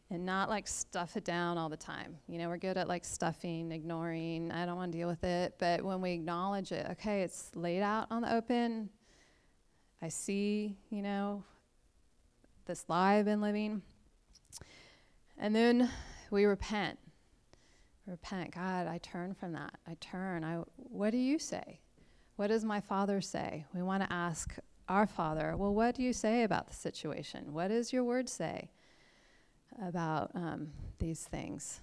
and 0.09 0.25
not 0.25 0.49
like 0.49 0.67
stuff 0.67 1.17
it 1.17 1.25
down 1.25 1.57
all 1.57 1.69
the 1.69 1.77
time. 1.77 2.17
You 2.27 2.37
know, 2.37 2.47
we're 2.47 2.57
good 2.57 2.77
at 2.77 2.87
like 2.87 3.03
stuffing, 3.03 3.71
ignoring, 3.71 4.51
I 4.51 4.65
don't 4.65 4.77
want 4.77 4.91
to 4.91 4.97
deal 4.97 5.09
with 5.09 5.23
it. 5.23 5.55
But 5.59 5.83
when 5.83 6.01
we 6.01 6.13
acknowledge 6.13 6.71
it, 6.71 6.87
okay, 6.91 7.23
it's 7.23 7.51
laid 7.53 7.81
out 7.81 8.07
on 8.09 8.21
the 8.21 8.33
open. 8.33 8.89
I 10.01 10.07
see, 10.07 10.77
you 10.89 11.01
know, 11.01 11.43
this 12.65 12.85
lie 12.87 13.15
I've 13.15 13.25
been 13.25 13.41
living. 13.41 13.81
And 15.37 15.55
then 15.55 15.89
we 16.31 16.45
repent. 16.45 16.97
Repent. 18.05 18.53
God, 18.53 18.87
I 18.87 18.99
turn 18.99 19.33
from 19.33 19.53
that. 19.53 19.75
I 19.87 19.95
turn. 19.99 20.43
I, 20.43 20.63
what 20.75 21.11
do 21.11 21.17
you 21.17 21.37
say? 21.39 21.79
What 22.37 22.47
does 22.47 22.63
my 22.63 22.79
Father 22.79 23.21
say? 23.21 23.65
We 23.73 23.81
want 23.81 24.03
to 24.03 24.13
ask 24.13 24.55
our 24.87 25.05
Father, 25.05 25.55
well, 25.57 25.73
what 25.73 25.95
do 25.95 26.03
you 26.03 26.13
say 26.13 26.43
about 26.43 26.67
the 26.67 26.75
situation? 26.75 27.53
What 27.53 27.67
does 27.67 27.91
your 27.91 28.03
word 28.03 28.29
say 28.29 28.69
about 29.81 30.31
um, 30.33 30.69
these 30.99 31.23
things? 31.25 31.81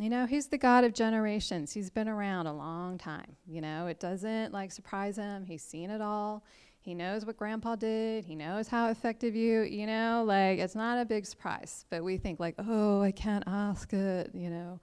You 0.00 0.10
know, 0.10 0.26
he's 0.26 0.48
the 0.48 0.58
God 0.58 0.84
of 0.84 0.94
generations. 0.94 1.72
He's 1.72 1.90
been 1.90 2.08
around 2.08 2.46
a 2.46 2.52
long 2.52 2.98
time. 2.98 3.36
You 3.46 3.60
know, 3.60 3.86
it 3.86 4.00
doesn't 4.00 4.52
like 4.52 4.72
surprise 4.72 5.16
him. 5.16 5.44
He's 5.44 5.62
seen 5.62 5.90
it 5.90 6.00
all. 6.00 6.44
He 6.82 6.94
knows 6.94 7.24
what 7.24 7.36
grandpa 7.36 7.76
did. 7.76 8.24
He 8.24 8.34
knows 8.34 8.66
how 8.66 8.90
affected 8.90 9.36
you. 9.36 9.62
You 9.62 9.86
know, 9.86 10.24
like 10.26 10.58
it's 10.58 10.74
not 10.74 10.98
a 10.98 11.04
big 11.04 11.26
surprise. 11.26 11.84
But 11.90 12.02
we 12.02 12.16
think, 12.18 12.40
like, 12.40 12.56
oh, 12.58 13.00
I 13.00 13.12
can't 13.12 13.44
ask 13.46 13.92
it, 13.92 14.32
you 14.34 14.50
know. 14.50 14.80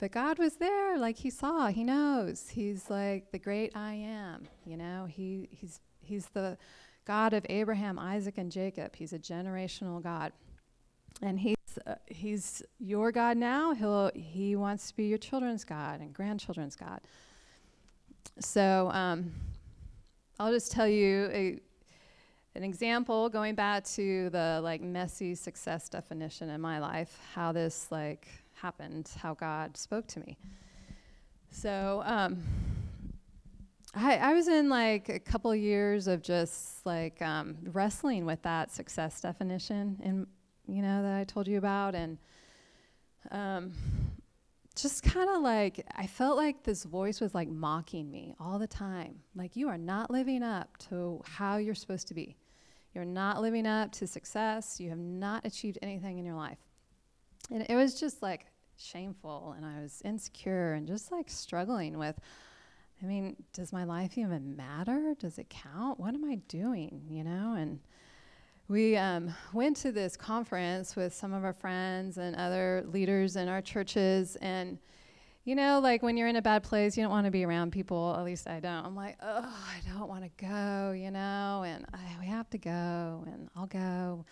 But 0.00 0.10
God 0.10 0.40
was 0.40 0.56
there, 0.56 0.98
like 0.98 1.16
he 1.16 1.30
saw, 1.30 1.68
he 1.68 1.84
knows. 1.84 2.48
He's 2.48 2.90
like 2.90 3.30
the 3.30 3.38
great 3.38 3.76
I 3.76 3.94
am, 3.94 4.48
you 4.66 4.76
know. 4.76 5.06
He 5.08 5.48
he's 5.52 5.78
he's 6.00 6.26
the 6.26 6.58
God 7.04 7.32
of 7.32 7.46
Abraham, 7.48 8.00
Isaac, 8.00 8.36
and 8.36 8.50
Jacob. 8.50 8.96
He's 8.96 9.12
a 9.12 9.18
generational 9.18 10.02
God. 10.02 10.32
And 11.22 11.38
he's 11.38 11.56
uh, 11.86 11.94
he's 12.06 12.64
your 12.80 13.12
God 13.12 13.36
now. 13.36 13.74
He'll 13.74 14.10
he 14.12 14.56
wants 14.56 14.88
to 14.88 14.96
be 14.96 15.04
your 15.04 15.18
children's 15.18 15.62
God 15.62 16.00
and 16.00 16.12
grandchildren's 16.12 16.74
God. 16.74 17.00
So 18.40 18.90
um, 18.92 19.32
I'll 20.38 20.52
just 20.52 20.72
tell 20.72 20.88
you 20.88 21.28
a, 21.32 21.60
an 22.54 22.64
example 22.64 23.28
going 23.28 23.54
back 23.54 23.84
to 23.84 24.30
the 24.30 24.60
like 24.62 24.80
messy 24.80 25.34
success 25.34 25.88
definition 25.88 26.50
in 26.50 26.60
my 26.60 26.78
life, 26.78 27.18
how 27.34 27.52
this 27.52 27.88
like 27.90 28.28
happened, 28.54 29.10
how 29.18 29.34
God 29.34 29.76
spoke 29.76 30.06
to 30.08 30.20
me. 30.20 30.36
So 31.50 32.02
um, 32.04 32.42
I, 33.94 34.16
I 34.16 34.32
was 34.32 34.48
in 34.48 34.70
like 34.70 35.10
a 35.10 35.20
couple 35.20 35.54
years 35.54 36.06
of 36.06 36.22
just 36.22 36.84
like 36.86 37.20
um, 37.20 37.56
wrestling 37.72 38.24
with 38.24 38.40
that 38.42 38.70
success 38.70 39.20
definition, 39.20 40.00
and 40.02 40.26
you 40.66 40.80
know 40.80 41.02
that 41.02 41.14
I 41.14 41.24
told 41.24 41.46
you 41.46 41.58
about, 41.58 41.94
and 41.94 42.16
um, 43.30 43.72
just 44.74 45.02
kind 45.02 45.28
of 45.30 45.42
like 45.42 45.84
I 45.94 46.06
felt 46.06 46.36
like 46.36 46.62
this 46.62 46.84
voice 46.84 47.20
was 47.20 47.34
like 47.34 47.48
mocking 47.48 48.10
me 48.10 48.34
all 48.40 48.58
the 48.58 48.66
time. 48.66 49.20
Like 49.34 49.56
you 49.56 49.68
are 49.68 49.78
not 49.78 50.10
living 50.10 50.42
up 50.42 50.76
to 50.88 51.22
how 51.24 51.56
you're 51.56 51.74
supposed 51.74 52.08
to 52.08 52.14
be. 52.14 52.36
You're 52.94 53.04
not 53.04 53.40
living 53.40 53.66
up 53.66 53.90
to 53.92 54.06
success. 54.06 54.78
You 54.78 54.90
have 54.90 54.98
not 54.98 55.46
achieved 55.46 55.78
anything 55.82 56.18
in 56.18 56.24
your 56.24 56.36
life. 56.36 56.58
And 57.50 57.66
it 57.68 57.74
was 57.74 57.98
just 57.98 58.22
like 58.22 58.46
shameful 58.76 59.54
and 59.56 59.64
I 59.64 59.80
was 59.80 60.02
insecure 60.04 60.74
and 60.74 60.86
just 60.86 61.12
like 61.12 61.30
struggling 61.30 61.98
with 61.98 62.18
I 63.02 63.06
mean, 63.06 63.36
does 63.52 63.72
my 63.72 63.82
life 63.82 64.16
even 64.16 64.54
matter? 64.54 65.14
Does 65.18 65.38
it 65.38 65.50
count? 65.50 65.98
What 65.98 66.14
am 66.14 66.24
I 66.24 66.36
doing, 66.46 67.02
you 67.08 67.24
know? 67.24 67.54
And 67.58 67.80
we 68.72 68.96
um, 68.96 69.34
went 69.52 69.76
to 69.76 69.92
this 69.92 70.16
conference 70.16 70.96
with 70.96 71.12
some 71.12 71.34
of 71.34 71.44
our 71.44 71.52
friends 71.52 72.16
and 72.16 72.34
other 72.36 72.82
leaders 72.86 73.36
in 73.36 73.46
our 73.46 73.60
churches 73.60 74.34
and 74.36 74.78
you 75.44 75.54
know 75.54 75.78
like 75.78 76.02
when 76.02 76.16
you're 76.16 76.26
in 76.26 76.36
a 76.36 76.42
bad 76.42 76.62
place 76.62 76.96
you 76.96 77.02
don't 77.02 77.10
want 77.10 77.26
to 77.26 77.30
be 77.30 77.44
around 77.44 77.70
people 77.70 78.16
at 78.16 78.24
least 78.24 78.48
i 78.48 78.60
don't. 78.60 78.86
I'm 78.86 78.96
like 78.96 79.18
oh 79.22 79.54
i 79.68 79.90
don't 79.90 80.08
want 80.08 80.24
to 80.24 80.30
go 80.42 80.92
you 80.92 81.10
know 81.10 81.64
and 81.66 81.84
I, 81.92 81.98
we 82.18 82.26
have 82.28 82.48
to 82.48 82.58
go 82.58 83.24
and 83.26 83.50
i'll 83.54 83.66
go. 83.66 84.24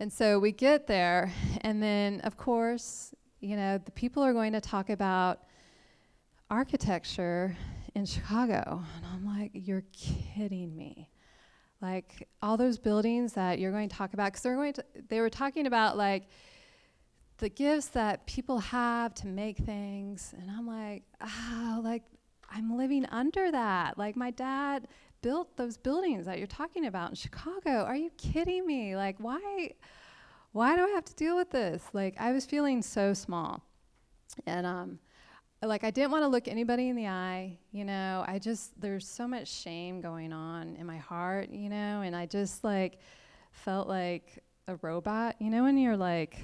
And 0.00 0.10
so 0.10 0.38
we 0.38 0.50
get 0.50 0.86
there 0.86 1.30
and 1.60 1.82
then 1.82 2.20
of 2.20 2.38
course 2.38 3.14
you 3.40 3.54
know 3.54 3.76
the 3.76 3.90
people 3.90 4.22
are 4.22 4.32
going 4.32 4.54
to 4.54 4.62
talk 4.62 4.88
about 4.88 5.40
architecture 6.48 7.54
in 7.94 8.06
chicago 8.06 8.82
and 8.96 9.04
i'm 9.12 9.26
like 9.26 9.50
you're 9.52 9.84
kidding 9.92 10.74
me 10.74 11.10
like 11.80 12.28
all 12.42 12.56
those 12.56 12.78
buildings 12.78 13.34
that 13.34 13.58
you're 13.58 13.72
going 13.72 13.88
to 13.88 13.96
talk 13.96 14.14
about 14.14 14.26
because 14.26 14.42
they're 14.42 14.56
going 14.56 14.72
to 14.72 14.84
they 15.08 15.20
were 15.20 15.30
talking 15.30 15.66
about 15.66 15.96
like 15.96 16.28
the 17.38 17.48
gifts 17.48 17.88
that 17.88 18.26
people 18.26 18.58
have 18.58 19.14
to 19.14 19.28
make 19.28 19.58
things 19.58 20.34
and 20.40 20.50
i'm 20.50 20.66
like 20.66 21.04
ah 21.20 21.80
like 21.82 22.02
i'm 22.50 22.76
living 22.76 23.06
under 23.06 23.50
that. 23.50 23.98
Like 23.98 24.16
my 24.16 24.30
dad 24.30 24.88
built 25.22 25.56
those 25.56 25.76
buildings 25.76 26.26
that 26.26 26.38
you're 26.38 26.46
talking 26.46 26.86
about 26.86 27.10
in 27.10 27.14
chicago. 27.16 27.82
Are 27.84 27.96
you 27.96 28.10
kidding 28.16 28.66
me? 28.66 28.96
Like 28.96 29.16
why 29.18 29.72
why 30.52 30.76
do 30.76 30.82
i 30.82 30.88
have 30.88 31.04
to 31.04 31.14
deal 31.14 31.36
with 31.36 31.50
this? 31.50 31.82
Like 31.92 32.14
i 32.18 32.32
was 32.32 32.46
feeling 32.46 32.82
so 32.82 33.14
small. 33.14 33.62
And 34.46 34.66
um 34.66 34.98
like 35.66 35.82
I 35.82 35.90
didn't 35.90 36.12
want 36.12 36.22
to 36.22 36.28
look 36.28 36.46
anybody 36.46 36.88
in 36.88 36.94
the 36.94 37.08
eye, 37.08 37.58
you 37.72 37.84
know. 37.84 38.24
I 38.26 38.38
just 38.38 38.80
there's 38.80 39.08
so 39.08 39.26
much 39.26 39.48
shame 39.48 40.00
going 40.00 40.32
on 40.32 40.76
in 40.76 40.86
my 40.86 40.98
heart, 40.98 41.50
you 41.50 41.68
know, 41.68 42.02
and 42.02 42.14
I 42.14 42.26
just 42.26 42.62
like 42.62 43.00
felt 43.50 43.88
like 43.88 44.42
a 44.68 44.76
robot, 44.82 45.36
you 45.40 45.50
know, 45.50 45.64
when 45.64 45.76
you're 45.76 45.96
like 45.96 46.38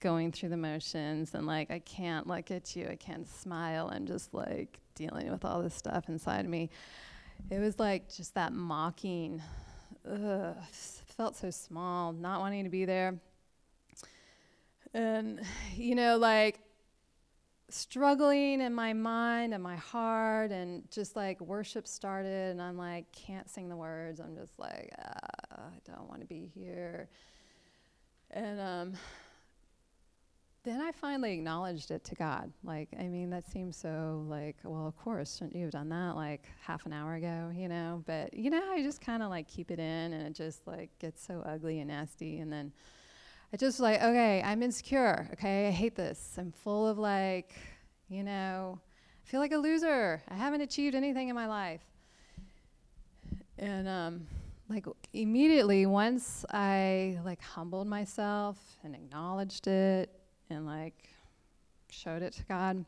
going 0.00 0.32
through 0.32 0.48
the 0.48 0.56
motions 0.56 1.34
and 1.34 1.46
like 1.46 1.70
I 1.70 1.80
can't 1.80 2.26
look 2.26 2.50
at 2.50 2.74
you, 2.74 2.88
I 2.88 2.96
can't 2.96 3.28
smile, 3.28 3.90
I'm 3.92 4.06
just 4.06 4.32
like 4.32 4.80
dealing 4.94 5.30
with 5.30 5.44
all 5.44 5.62
this 5.62 5.74
stuff 5.74 6.08
inside 6.08 6.48
me. 6.48 6.70
It 7.50 7.58
was 7.58 7.78
like 7.78 8.14
just 8.14 8.34
that 8.34 8.52
mocking, 8.52 9.42
ugh, 10.10 10.56
felt 11.16 11.36
so 11.36 11.50
small, 11.50 12.12
not 12.12 12.40
wanting 12.40 12.64
to 12.64 12.70
be 12.70 12.84
there. 12.84 13.18
And, 14.94 15.40
you 15.74 15.94
know, 15.94 16.16
like 16.16 16.60
struggling 17.72 18.60
in 18.60 18.74
my 18.74 18.92
mind 18.92 19.54
and 19.54 19.62
my 19.62 19.76
heart 19.76 20.50
and 20.50 20.88
just 20.90 21.16
like 21.16 21.40
worship 21.40 21.86
started 21.86 22.50
and 22.50 22.60
i'm 22.60 22.76
like 22.76 23.10
can't 23.12 23.48
sing 23.48 23.68
the 23.68 23.76
words. 23.76 24.20
I'm 24.20 24.36
just 24.36 24.58
like 24.58 24.90
ah, 24.98 25.68
i 25.68 25.90
don't 25.90 26.08
want 26.08 26.20
to 26.20 26.26
be 26.26 26.50
here. 26.54 27.08
And 28.30 28.60
um, 28.60 28.92
then 30.64 30.80
i 30.80 30.92
finally 30.92 31.32
acknowledged 31.32 31.90
it 31.90 32.04
to 32.04 32.14
god. 32.14 32.52
Like 32.62 32.88
i 32.98 33.04
mean 33.04 33.30
that 33.30 33.50
seems 33.50 33.76
so 33.76 34.24
like 34.28 34.56
well 34.64 34.86
of 34.86 34.96
course 34.96 35.36
shouldn't 35.36 35.56
you 35.56 35.62
have 35.62 35.72
done 35.72 35.88
that 35.88 36.14
like 36.14 36.44
half 36.60 36.86
an 36.86 36.92
hour 36.92 37.14
ago 37.14 37.50
you 37.54 37.68
know? 37.68 38.02
But 38.06 38.34
you 38.34 38.50
know 38.50 38.70
i 38.72 38.82
just 38.82 39.00
kind 39.00 39.22
of 39.22 39.30
like 39.30 39.48
keep 39.48 39.70
it 39.70 39.78
in 39.78 40.12
and 40.12 40.26
it 40.26 40.34
just 40.34 40.66
like 40.66 40.90
gets 40.98 41.24
so 41.26 41.42
ugly 41.46 41.80
and 41.80 41.88
nasty 41.88 42.38
and 42.38 42.52
then 42.52 42.72
I 43.52 43.58
just 43.58 43.80
like, 43.80 44.02
okay, 44.02 44.42
I'm 44.42 44.62
insecure. 44.62 45.28
Okay, 45.34 45.68
I 45.68 45.70
hate 45.70 45.94
this. 45.94 46.36
I'm 46.38 46.52
full 46.52 46.88
of 46.88 46.96
like, 46.96 47.52
you 48.08 48.22
know, 48.22 48.80
I 48.80 49.28
feel 49.28 49.40
like 49.40 49.52
a 49.52 49.58
loser. 49.58 50.22
I 50.28 50.34
haven't 50.34 50.62
achieved 50.62 50.94
anything 50.94 51.28
in 51.28 51.34
my 51.34 51.46
life. 51.46 51.82
And 53.58 53.86
um, 53.86 54.26
like 54.70 54.86
immediately 55.12 55.84
once 55.84 56.46
I 56.50 57.18
like 57.26 57.42
humbled 57.42 57.86
myself 57.86 58.56
and 58.84 58.94
acknowledged 58.94 59.66
it 59.66 60.10
and 60.48 60.64
like 60.64 61.10
showed 61.90 62.22
it 62.22 62.32
to 62.32 62.44
God, 62.44 62.86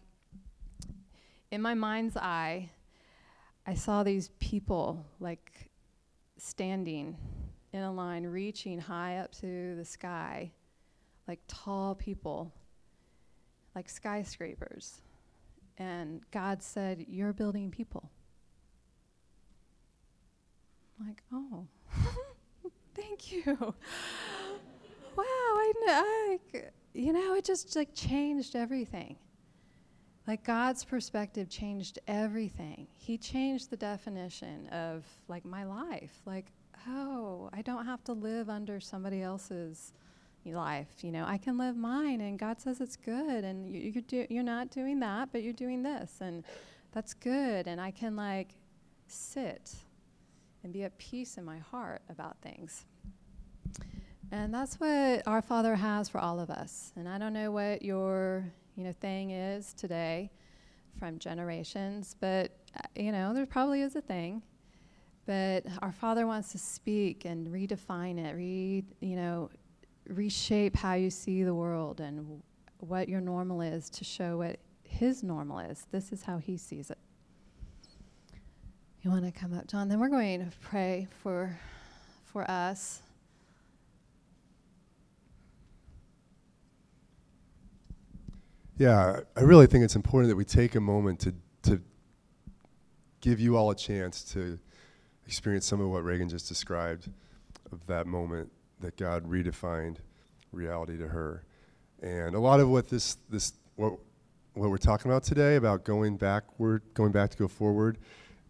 in 1.51 1.61
my 1.61 1.75
mind's 1.75 2.17
eye, 2.17 2.71
I 3.67 3.75
saw 3.75 4.03
these 4.03 4.31
people 4.41 5.05
like 5.21 5.71
standing 6.39 7.19
in 7.75 7.83
a 7.83 7.93
line 7.93 8.25
reaching 8.25 8.79
high 8.79 9.17
up 9.17 9.33
to 9.33 9.75
the 9.75 9.85
sky, 9.85 10.53
like 11.27 11.41
tall 11.49 11.97
people, 11.97 12.55
like 13.75 13.91
skyscrapers. 13.91 15.03
And 15.77 16.21
God 16.31 16.63
said, 16.63 17.05
You're 17.09 17.33
building 17.33 17.73
people. 17.73 18.11
I'm 21.01 21.09
like, 21.09 21.23
oh, 21.33 21.67
thank 22.95 23.33
you. 23.33 23.43
wow, 23.59 23.75
I, 25.19 25.73
I, 25.89 26.39
you 26.93 27.13
know, 27.13 27.35
it 27.35 27.45
just 27.45 27.75
like 27.75 27.93
changed 27.93 28.55
everything. 28.55 29.17
Like 30.29 30.45
God's 30.45 30.85
perspective 30.85 31.51
changed 31.51 31.99
everything. 32.07 32.87
He 32.97 33.19
changed 33.19 33.71
the 33.71 33.77
definition 33.77 34.69
of 34.69 35.05
like 35.27 35.45
my 35.45 35.65
life. 35.65 36.23
Like, 36.25 36.53
oh, 36.89 37.51
I 37.53 37.63
don't 37.63 37.87
have 37.87 38.03
to 38.05 38.13
live 38.13 38.49
under 38.49 38.81
somebody 38.81 39.23
else's 39.23 39.93
life. 40.45 41.03
You 41.03 41.13
know, 41.13 41.25
I 41.27 41.39
can 41.39 41.57
live 41.57 41.77
mine, 41.77 42.21
and 42.21 42.39
God 42.39 42.61
says 42.61 42.81
it's 42.81 42.97
good, 42.97 43.45
and 43.45 43.67
you, 43.67 43.93
you're, 43.95 44.03
do, 44.03 44.27
you're 44.29 44.43
not 44.43 44.71
doing 44.71 45.01
that, 45.01 45.31
but 45.33 45.43
you're 45.43 45.53
doing 45.53 45.83
this, 45.83 46.19
and 46.21 46.45
that's 46.93 47.15
good. 47.15 47.67
And 47.67 47.81
I 47.81 47.91
can 47.91 48.17
like 48.17 48.55
sit 49.07 49.75
and 50.63 50.73
be 50.73 50.85
at 50.85 50.97
peace 50.99 51.37
in 51.37 51.45
my 51.45 51.59
heart 51.59 52.03
about 52.09 52.41
things. 52.41 52.85
And 54.33 54.53
that's 54.53 54.81
what 54.81 55.23
our 55.27 55.43
Father 55.43 55.77
has 55.77 56.09
for 56.09 56.19
all 56.19 56.41
of 56.41 56.51
us. 56.51 56.93
And 56.97 57.09
I 57.09 57.19
don't 57.19 57.33
know 57.33 57.51
what 57.53 57.83
your, 57.83 58.53
you 58.77 58.85
know, 58.85 58.93
thing 58.93 59.31
is 59.31 59.73
today 59.75 60.31
from 60.99 61.19
generations, 61.19 62.17
but 62.19 62.53
uh, 62.77 62.81
you 62.97 63.13
know, 63.13 63.35
there 63.35 63.47
probably 63.47 63.83
is 63.83 63.95
a 63.97 64.01
thing. 64.01 64.43
But 65.27 65.65
our 65.81 65.93
Father 65.93 66.27
wants 66.27 66.53
to 66.53 66.59
speak 66.59 67.25
and 67.25 67.47
redefine 67.49 68.19
it, 68.19 68.35
re, 68.35 68.85
you 69.01 69.17
know, 69.17 69.51
reshape 70.09 70.77
how 70.77 70.95
you 70.95 71.11
see 71.11 71.43
the 71.43 71.55
world 71.55 72.01
and 72.01 72.19
w- 72.19 72.43
what 72.81 73.09
your 73.09 73.23
normal 73.23 73.63
is 73.63 73.89
to 73.91 74.05
show 74.05 74.39
what 74.39 74.59
His 74.83 75.23
normal 75.23 75.61
is. 75.61 75.87
This 75.91 76.13
is 76.13 76.23
how 76.23 76.37
He 76.37 76.59
sees 76.59 76.91
it. 76.91 76.99
You 79.03 79.11
want 79.11 79.25
to 79.25 79.33
come 79.33 79.53
up, 79.55 79.67
John? 79.67 79.89
Then 79.89 79.99
we're 79.99 80.09
going 80.09 80.41
to 80.45 80.57
pray 80.61 81.07
for, 81.23 81.59
for 82.25 82.51
us. 82.51 83.03
Yeah, 88.77 89.21
I 89.37 89.41
really 89.43 89.67
think 89.67 89.85
it's 89.85 89.95
important 89.95 90.31
that 90.31 90.37
we 90.37 90.45
take 90.45 90.75
a 90.75 90.81
moment 90.81 91.21
to, 91.21 91.35
to 91.63 91.81
give 93.21 93.41
you 93.41 93.57
all 93.57 93.71
a 93.71 93.77
chance 93.77 94.25
to 94.33 94.59
experience 95.27 95.67
some 95.67 95.81
of 95.81 95.89
what 95.89 96.05
Reagan 96.05 96.29
just 96.29 96.49
described 96.49 97.09
of 97.73 97.87
that 97.87 98.07
moment 98.07 98.51
that 98.81 98.97
God 98.97 99.29
redefined 99.29 99.97
reality 100.53 100.97
to 100.99 101.09
her. 101.09 101.45
And 102.03 102.35
a 102.35 102.39
lot 102.41 102.61
of 102.61 102.69
what 102.69 102.89
this 102.89 103.17
this 103.31 103.55
what 103.77 103.95
what 104.55 104.71
we're 104.71 104.77
talking 104.77 105.11
about 105.11 105.25
today 105.25 105.57
about 105.57 105.85
going 105.85 106.17
backward, 106.17 106.83
going 106.95 107.13
back 107.13 107.31
to 107.31 107.37
go 107.37 107.49
forward, 107.49 107.99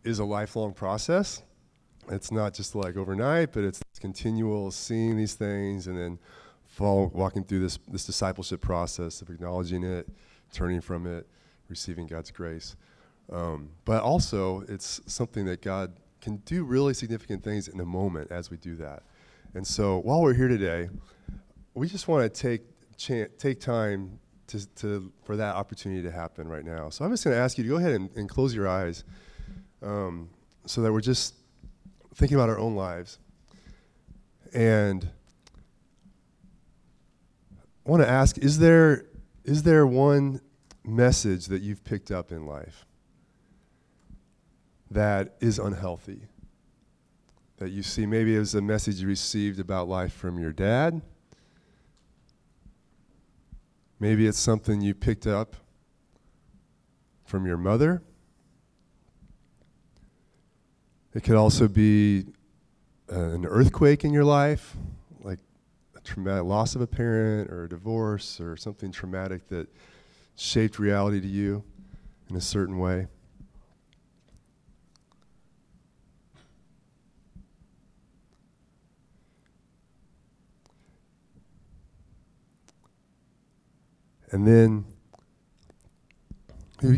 is 0.02 0.18
a 0.18 0.24
lifelong 0.24 0.74
process. 0.74 1.42
It's 2.10 2.30
not 2.30 2.52
just 2.52 2.74
like 2.74 2.96
overnight, 2.96 3.52
but 3.52 3.64
it's 3.64 3.80
continual 4.00 4.70
seeing 4.70 5.16
these 5.16 5.34
things 5.34 5.86
and 5.86 5.96
then 5.98 6.18
follow, 6.66 7.10
walking 7.14 7.44
through 7.44 7.60
this 7.60 7.78
this 7.88 8.04
discipleship 8.04 8.60
process 8.60 9.22
of 9.22 9.30
acknowledging 9.30 9.82
it, 9.82 10.08
turning 10.52 10.80
from 10.80 11.06
it, 11.06 11.26
receiving 11.68 12.06
God's 12.06 12.30
grace. 12.30 12.76
Um, 13.32 13.70
but 13.86 14.02
also, 14.02 14.64
it's 14.68 15.00
something 15.06 15.46
that 15.46 15.62
God 15.62 15.92
can 16.24 16.36
do 16.38 16.64
really 16.64 16.94
significant 16.94 17.44
things 17.44 17.68
in 17.68 17.78
a 17.80 17.84
moment 17.84 18.32
as 18.32 18.50
we 18.50 18.56
do 18.56 18.74
that. 18.76 19.02
And 19.54 19.64
so 19.64 19.98
while 19.98 20.22
we're 20.22 20.34
here 20.34 20.48
today, 20.48 20.88
we 21.74 21.86
just 21.86 22.08
want 22.08 22.22
to 22.22 22.40
take 22.42 22.62
take 22.96 23.60
time 23.60 24.18
to, 24.46 24.66
to, 24.76 25.12
for 25.24 25.36
that 25.36 25.54
opportunity 25.56 26.02
to 26.02 26.10
happen 26.10 26.46
right 26.48 26.64
now. 26.64 26.88
So 26.88 27.04
I'm 27.04 27.10
just 27.10 27.24
going 27.24 27.34
to 27.36 27.40
ask 27.40 27.58
you 27.58 27.64
to 27.64 27.70
go 27.70 27.76
ahead 27.76 27.92
and, 27.92 28.08
and 28.14 28.28
close 28.28 28.54
your 28.54 28.68
eyes 28.68 29.04
um, 29.82 30.30
so 30.64 30.80
that 30.82 30.92
we're 30.92 31.00
just 31.00 31.34
thinking 32.14 32.36
about 32.36 32.48
our 32.48 32.58
own 32.58 32.76
lives. 32.76 33.18
And 34.54 35.08
I 37.84 37.90
want 37.90 38.02
to 38.02 38.08
ask 38.08 38.38
is 38.38 38.58
there, 38.58 39.06
is 39.44 39.62
there 39.62 39.86
one 39.86 40.40
message 40.84 41.46
that 41.46 41.62
you've 41.62 41.84
picked 41.84 42.10
up 42.10 42.32
in 42.32 42.46
life? 42.46 42.86
That 44.94 45.34
is 45.40 45.58
unhealthy. 45.58 46.22
That 47.58 47.70
you 47.70 47.82
see 47.82 48.06
maybe 48.06 48.34
it 48.34 48.38
was 48.38 48.54
a 48.54 48.62
message 48.62 49.00
you 49.00 49.06
received 49.06 49.60
about 49.60 49.88
life 49.88 50.12
from 50.12 50.38
your 50.38 50.52
dad. 50.52 51.02
Maybe 54.00 54.26
it's 54.26 54.38
something 54.38 54.80
you 54.80 54.94
picked 54.94 55.26
up 55.26 55.56
from 57.24 57.46
your 57.46 57.56
mother. 57.56 58.02
It 61.14 61.22
could 61.22 61.36
also 61.36 61.68
be 61.68 62.26
uh, 63.12 63.16
an 63.16 63.46
earthquake 63.46 64.04
in 64.04 64.12
your 64.12 64.24
life, 64.24 64.76
like 65.20 65.38
a 65.96 66.00
traumatic 66.00 66.44
loss 66.44 66.74
of 66.74 66.80
a 66.80 66.86
parent 66.86 67.50
or 67.50 67.64
a 67.64 67.68
divorce 67.68 68.40
or 68.40 68.56
something 68.56 68.90
traumatic 68.90 69.48
that 69.48 69.68
shaped 70.36 70.78
reality 70.78 71.20
to 71.20 71.28
you 71.28 71.62
in 72.28 72.36
a 72.36 72.40
certain 72.40 72.78
way. 72.78 73.06
And 84.34 84.46
then 84.46 84.84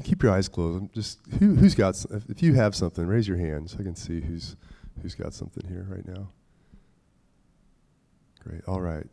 keep 0.01 0.25
your 0.25 0.33
eyes 0.33 0.49
closed. 0.49 0.93
Just 0.93 1.21
who, 1.39 1.55
who's 1.55 1.77
got? 1.77 2.05
If 2.29 2.43
you 2.43 2.55
have 2.55 2.75
something, 2.75 3.07
raise 3.07 3.29
your 3.29 3.37
hand 3.37 3.71
so 3.71 3.77
I 3.79 3.83
can 3.85 3.95
see 3.95 4.21
who's 4.21 4.57
Who's 5.03 5.15
got 5.15 5.35
something 5.35 5.67
here 5.69 5.87
right 5.89 6.07
now? 6.07 6.29
Great. 8.43 8.63
All 8.67 8.81
right. 8.81 9.07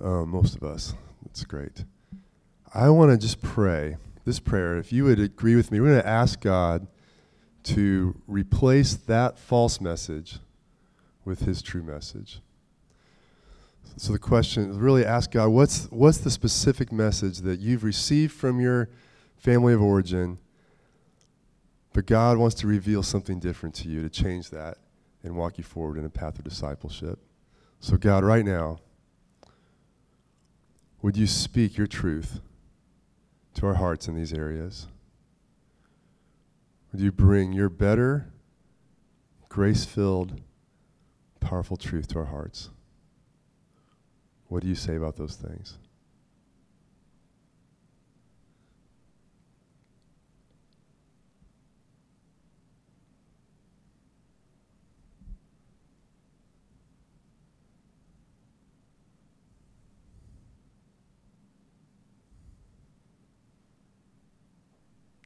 Um, 0.00 0.30
most 0.30 0.56
of 0.56 0.62
us. 0.62 0.94
That's 1.24 1.44
great. 1.44 1.84
I 2.74 2.88
want 2.88 3.10
to 3.10 3.18
just 3.18 3.42
pray 3.42 3.96
this 4.24 4.40
prayer. 4.40 4.78
If 4.78 4.92
you 4.92 5.04
would 5.04 5.20
agree 5.20 5.54
with 5.54 5.70
me, 5.70 5.80
we're 5.80 5.90
going 5.90 6.02
to 6.02 6.08
ask 6.08 6.40
God 6.40 6.86
to 7.64 8.20
replace 8.26 8.94
that 8.94 9.38
false 9.38 9.80
message 9.80 10.38
with 11.24 11.40
his 11.40 11.62
true 11.62 11.82
message. 11.82 12.40
So 13.96 14.12
the 14.12 14.18
question 14.18 14.70
is 14.70 14.76
really 14.78 15.04
ask 15.04 15.30
God, 15.30 15.48
what's, 15.48 15.86
what's 15.90 16.18
the 16.18 16.30
specific 16.30 16.90
message 16.90 17.38
that 17.38 17.60
you've 17.60 17.84
received 17.84 18.32
from 18.32 18.60
your 18.60 18.88
family 19.36 19.74
of 19.74 19.82
origin, 19.82 20.38
but 21.92 22.06
God 22.06 22.38
wants 22.38 22.54
to 22.56 22.66
reveal 22.66 23.02
something 23.02 23.38
different 23.38 23.74
to 23.76 23.88
you 23.88 24.02
to 24.02 24.08
change 24.08 24.50
that 24.50 24.78
and 25.22 25.36
walk 25.36 25.58
you 25.58 25.64
forward 25.64 25.98
in 25.98 26.04
a 26.04 26.10
path 26.10 26.38
of 26.38 26.44
discipleship. 26.44 27.18
So, 27.80 27.96
God, 27.96 28.24
right 28.24 28.44
now, 28.44 28.78
would 31.02 31.16
you 31.16 31.26
speak 31.26 31.76
your 31.76 31.86
truth 31.86 32.40
to 33.54 33.66
our 33.66 33.74
hearts 33.74 34.08
in 34.08 34.14
these 34.14 34.32
areas? 34.32 34.86
Would 36.92 37.00
you 37.00 37.10
bring 37.10 37.52
your 37.52 37.68
better, 37.68 38.32
grace 39.48 39.84
filled, 39.84 40.40
powerful 41.40 41.76
truth 41.76 42.06
to 42.08 42.18
our 42.18 42.26
hearts? 42.26 42.70
What 44.52 44.60
do 44.60 44.68
you 44.68 44.74
say 44.74 44.96
about 44.96 45.16
those 45.16 45.34
things? 45.34 45.78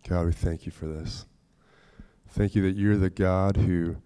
God, 0.08 0.26
we 0.26 0.30
thank 0.30 0.66
you 0.66 0.70
for 0.70 0.86
this. 0.86 1.26
Thank 2.28 2.54
you 2.54 2.62
that 2.62 2.76
you're 2.76 2.96
the 2.96 3.10
God 3.10 3.56
who 3.56 3.96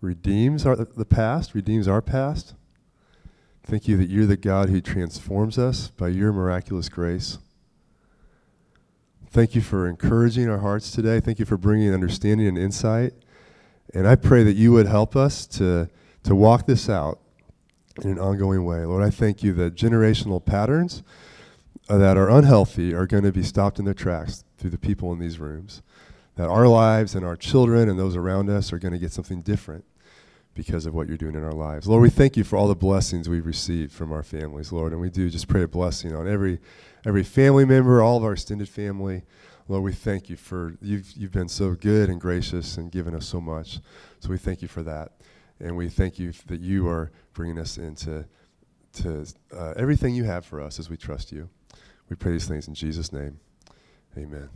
redeems 0.00 0.64
our, 0.64 0.74
the 0.74 1.04
past, 1.04 1.54
redeems 1.54 1.86
our 1.86 2.00
past. 2.00 2.54
Thank 3.62 3.86
you 3.86 3.96
that 3.98 4.08
you're 4.08 4.26
the 4.26 4.36
God 4.36 4.68
who 4.68 4.80
transforms 4.80 5.58
us 5.58 5.88
by 5.88 6.08
your 6.08 6.32
miraculous 6.32 6.88
grace. 6.88 7.38
Thank 9.28 9.54
you 9.54 9.60
for 9.60 9.88
encouraging 9.88 10.48
our 10.48 10.58
hearts 10.58 10.90
today. 10.90 11.20
Thank 11.20 11.38
you 11.38 11.44
for 11.44 11.56
bringing 11.56 11.94
understanding 11.94 12.48
and 12.48 12.58
insight. 12.58 13.12
And 13.94 14.08
I 14.08 14.16
pray 14.16 14.42
that 14.44 14.54
you 14.54 14.72
would 14.72 14.86
help 14.86 15.14
us 15.14 15.46
to, 15.48 15.88
to 16.24 16.34
walk 16.34 16.66
this 16.66 16.88
out 16.88 17.20
in 18.02 18.10
an 18.10 18.18
ongoing 18.18 18.64
way. 18.64 18.84
Lord, 18.84 19.04
I 19.04 19.10
thank 19.10 19.42
you 19.42 19.52
that 19.54 19.76
generational 19.76 20.44
patterns 20.44 21.02
uh, 21.88 21.98
that 21.98 22.16
are 22.16 22.30
unhealthy 22.30 22.94
are 22.94 23.06
going 23.06 23.24
to 23.24 23.32
be 23.32 23.42
stopped 23.42 23.78
in 23.78 23.84
their 23.84 23.94
tracks 23.94 24.44
through 24.58 24.70
the 24.70 24.78
people 24.78 25.12
in 25.12 25.18
these 25.18 25.38
rooms. 25.38 25.82
That 26.36 26.48
our 26.48 26.66
lives 26.66 27.14
and 27.14 27.24
our 27.24 27.36
children 27.36 27.88
and 27.88 27.98
those 27.98 28.16
around 28.16 28.48
us 28.48 28.72
are 28.72 28.78
going 28.78 28.92
to 28.92 28.98
get 28.98 29.12
something 29.12 29.42
different 29.42 29.84
because 30.60 30.84
of 30.84 30.92
what 30.92 31.08
you're 31.08 31.16
doing 31.16 31.34
in 31.34 31.42
our 31.42 31.54
lives. 31.54 31.88
Lord, 31.88 32.02
we 32.02 32.10
thank 32.10 32.36
you 32.36 32.44
for 32.44 32.58
all 32.58 32.68
the 32.68 32.74
blessings 32.74 33.30
we've 33.30 33.46
received 33.46 33.92
from 33.92 34.12
our 34.12 34.22
families, 34.22 34.72
Lord, 34.72 34.92
and 34.92 35.00
we 35.00 35.08
do 35.08 35.30
just 35.30 35.48
pray 35.48 35.62
a 35.62 35.68
blessing 35.68 36.14
on 36.14 36.28
every 36.28 36.58
every 37.06 37.22
family 37.22 37.64
member, 37.64 38.02
all 38.02 38.18
of 38.18 38.24
our 38.24 38.34
extended 38.34 38.68
family. 38.68 39.22
Lord, 39.68 39.82
we 39.84 39.94
thank 39.94 40.28
you 40.28 40.36
for 40.36 40.76
you've 40.82 41.10
you've 41.16 41.32
been 41.32 41.48
so 41.48 41.70
good 41.72 42.10
and 42.10 42.20
gracious 42.20 42.76
and 42.76 42.92
given 42.92 43.14
us 43.14 43.26
so 43.26 43.40
much. 43.40 43.78
So 44.18 44.28
we 44.28 44.36
thank 44.36 44.60
you 44.60 44.68
for 44.68 44.82
that, 44.82 45.12
and 45.60 45.78
we 45.78 45.88
thank 45.88 46.18
you 46.18 46.34
that 46.48 46.60
you 46.60 46.86
are 46.88 47.10
bringing 47.32 47.58
us 47.58 47.78
into 47.78 48.26
to 48.96 49.26
uh, 49.56 49.72
everything 49.78 50.14
you 50.14 50.24
have 50.24 50.44
for 50.44 50.60
us 50.60 50.78
as 50.78 50.90
we 50.90 50.98
trust 50.98 51.32
you. 51.32 51.48
We 52.10 52.16
pray 52.16 52.32
these 52.32 52.46
things 52.46 52.68
in 52.68 52.74
Jesus' 52.74 53.14
name. 53.14 53.40
Amen. 54.14 54.50